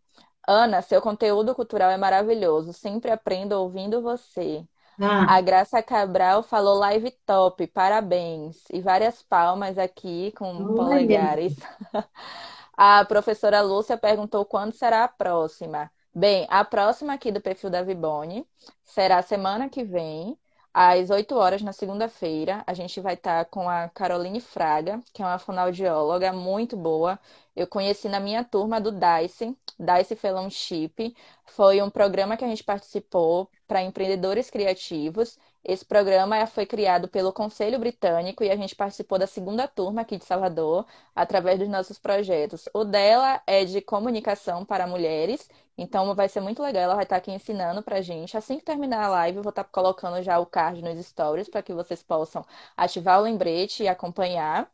[0.48, 2.72] Ana, seu conteúdo cultural é maravilhoso.
[2.72, 4.66] Sempre aprendo ouvindo você.
[5.00, 8.64] Ah, A Graça Cabral falou live top, parabéns.
[8.70, 11.56] E várias palmas aqui com olha, polegares.
[12.76, 15.90] A professora Lúcia perguntou quando será a próxima.
[16.14, 18.44] Bem, a próxima aqui do perfil da Vibone
[18.84, 20.36] será semana que vem,
[20.74, 22.64] às 8 horas na segunda-feira.
[22.66, 27.18] A gente vai estar com a Caroline Fraga, que é uma fonoaudióloga muito boa.
[27.54, 31.14] Eu conheci na minha turma do DICE, DICE Fellowship.
[31.46, 35.38] Foi um programa que a gente participou para empreendedores criativos.
[35.62, 40.16] Esse programa foi criado pelo Conselho Britânico e a gente participou da segunda turma aqui
[40.16, 42.68] de Salvador, através dos nossos projetos.
[42.72, 45.48] O dela é de comunicação para mulheres,
[45.80, 46.82] então vai ser muito legal.
[46.82, 48.36] Ela vai estar aqui ensinando para a gente.
[48.36, 51.62] Assim que terminar a live, eu vou estar colocando já o card nos stories para
[51.62, 52.44] que vocês possam
[52.76, 54.70] ativar o lembrete e acompanhar.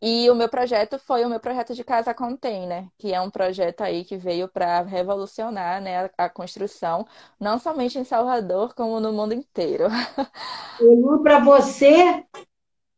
[0.00, 3.80] E o meu projeto foi o meu projeto de casa container, que é um projeto
[3.80, 7.06] aí que veio para revolucionar, né, a, construção,
[7.38, 9.84] não somente em Salvador, como no mundo inteiro.
[10.80, 12.24] olhou para você,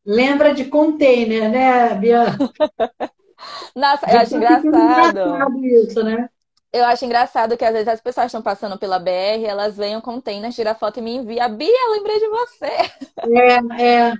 [0.04, 2.24] lembra de container, né, Bia?
[3.76, 4.66] Nossa, eu acho engraçado.
[4.66, 6.30] engraçado isso, né?
[6.74, 10.00] Eu acho engraçado que às vezes as pessoas estão passando pela BR, elas veem um
[10.00, 11.56] container, tiram foto e me enviam.
[11.56, 12.66] Bia, lembrei de você.
[13.22, 13.56] É,
[14.10, 14.12] é,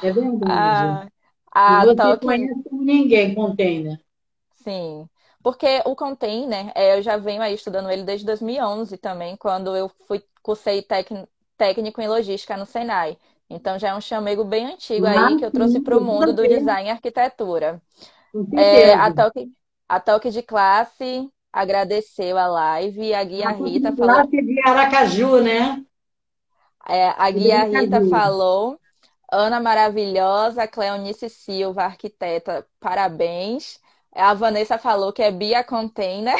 [0.00, 0.84] é verdade.
[0.92, 1.08] Ah,
[1.68, 3.98] E a você conhece como ninguém container.
[4.52, 5.08] Sim,
[5.42, 9.88] porque o container, é, eu já venho aí estudando ele desde 2011 também, quando eu
[10.06, 11.10] fui cursei tec-
[11.56, 13.18] técnico em logística no Senai.
[13.50, 16.32] Então já é um chamego bem antigo Ah, aí que eu trouxe para o mundo
[16.32, 17.82] do certeza, design e arquitetura.
[18.54, 19.28] É, a certeza.
[19.88, 24.60] A Talk de classe agradeceu a live a guia A Rita de falou, classe de
[24.66, 25.84] Aracaju, né?
[26.88, 28.78] é, a guia Rita falou,
[29.32, 33.80] Ana maravilhosa, Cleonice Silva, arquiteta, parabéns.
[34.14, 36.36] A Vanessa falou que é Bia Container.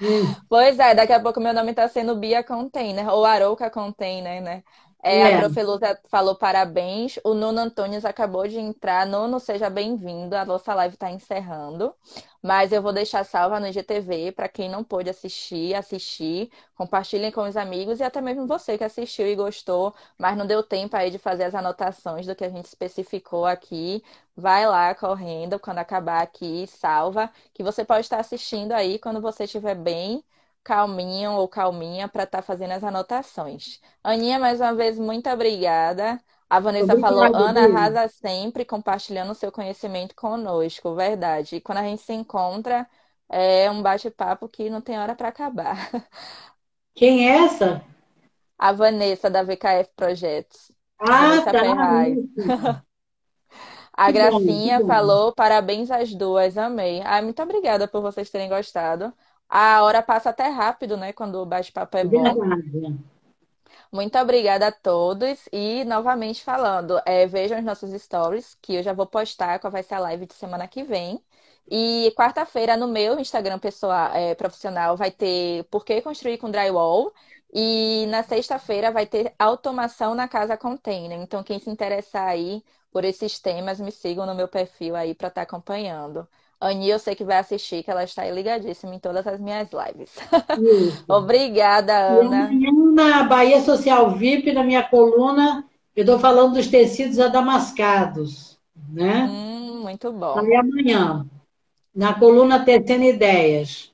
[0.00, 4.42] Hum, Pois é, daqui a pouco meu nome tá sendo Bia Container, ou Arouca Container,
[4.42, 4.62] né?
[5.02, 5.62] É, a É, Prof.
[5.62, 7.18] Luta falou parabéns.
[7.24, 9.06] O Nuno Antunes acabou de entrar.
[9.06, 10.36] Nuno, seja bem-vindo.
[10.36, 11.94] A nossa live está encerrando.
[12.42, 16.50] Mas eu vou deixar salva no IGTV para quem não pôde assistir, assistir.
[16.74, 20.62] Compartilhem com os amigos e até mesmo você que assistiu e gostou, mas não deu
[20.62, 24.02] tempo aí de fazer as anotações do que a gente especificou aqui.
[24.36, 29.44] Vai lá correndo quando acabar aqui, salva, que você pode estar assistindo aí quando você
[29.44, 30.22] estiver bem
[30.64, 33.80] calminho ou calminha para estar fazendo as anotações.
[34.02, 36.20] Aninha, mais uma vez, muito obrigada.
[36.48, 37.64] A Vanessa falou, Ana Bia.
[37.64, 41.56] arrasa sempre compartilhando o seu conhecimento conosco, verdade.
[41.56, 42.88] E quando a gente se encontra,
[43.28, 45.76] é um bate-papo que não tem hora para acabar.
[46.94, 47.82] Quem é essa?
[48.58, 51.66] A Vanessa da VKF Projetos, Ah, Vanessa tá.
[53.96, 54.82] A Que bom, Gracinha bom.
[54.82, 57.00] falou, parabéns às duas, amei.
[57.02, 59.12] Ai, muito obrigada por vocês terem gostado.
[59.50, 62.34] A hora passa até rápido, né, quando o bate-papo é É bom.
[62.34, 62.98] verdade.
[63.92, 68.92] Muito obrigada a todos e novamente falando, é, vejam os nossos stories que eu já
[68.92, 71.22] vou postar qual vai ser a live de semana que vem.
[71.70, 77.12] E quarta-feira no meu Instagram pessoal, é, profissional vai ter Por que construir com drywall
[77.52, 81.18] e na sexta-feira vai ter automação na casa container.
[81.20, 85.28] Então quem se interessar aí por esses temas, me sigam no meu perfil aí para
[85.28, 86.26] estar acompanhando.
[86.60, 89.68] Ani, eu sei que vai assistir, que ela está aí ligadíssima em todas as minhas
[89.72, 90.14] lives.
[91.08, 92.58] Obrigada, Ana.
[92.94, 98.58] na Bahia Social VIP, na minha coluna, eu estou falando dos tecidos adamascados,
[98.88, 99.36] né?
[99.36, 100.46] Hum, muito bom.
[100.46, 101.26] Aí amanhã,
[101.94, 103.92] na coluna Tecendo Ideias.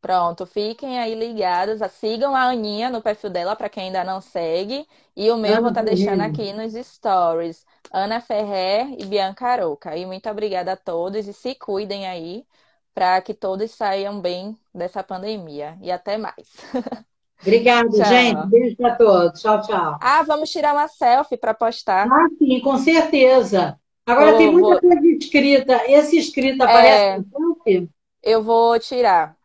[0.00, 4.86] Pronto, fiquem aí ligados, sigam a Aninha no perfil dela para quem ainda não segue,
[5.16, 7.66] e o meu eu vou estar deixando aqui nos stories.
[7.92, 9.96] Ana Ferrer e Bianca Aroca.
[9.96, 12.46] E muito obrigada a todos e se cuidem aí
[12.94, 15.78] para que todos saiam bem dessa pandemia.
[15.82, 16.48] E até mais.
[17.40, 18.34] Obrigada, gente.
[18.34, 18.46] Tchau.
[18.48, 19.40] Beijo para todos.
[19.40, 19.98] Tchau, tchau.
[20.00, 22.08] Ah, vamos tirar uma selfie para postar.
[22.10, 23.78] Ah, sim, com certeza.
[24.06, 25.82] Agora tem Vou, muita vou, coisa escrita.
[25.90, 27.88] Esse escrito aparece é, no selfie?
[28.22, 29.36] eu vou tirar.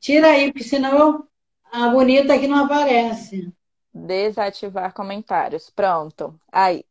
[0.00, 1.26] Tira aí, porque senão
[1.70, 3.50] a bonita aqui não aparece.
[3.94, 5.70] Desativar comentários.
[5.70, 6.38] Pronto.
[6.50, 6.84] Aí.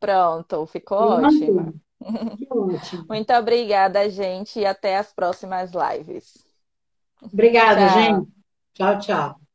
[0.00, 1.74] Pronto, ficou ótima.
[2.50, 3.06] Ótimo.
[3.08, 6.44] Muito obrigada, gente, e até as próximas lives.
[7.22, 7.88] Obrigada, Tchau.
[7.88, 8.28] gente.
[8.74, 9.45] Tchau, tchau.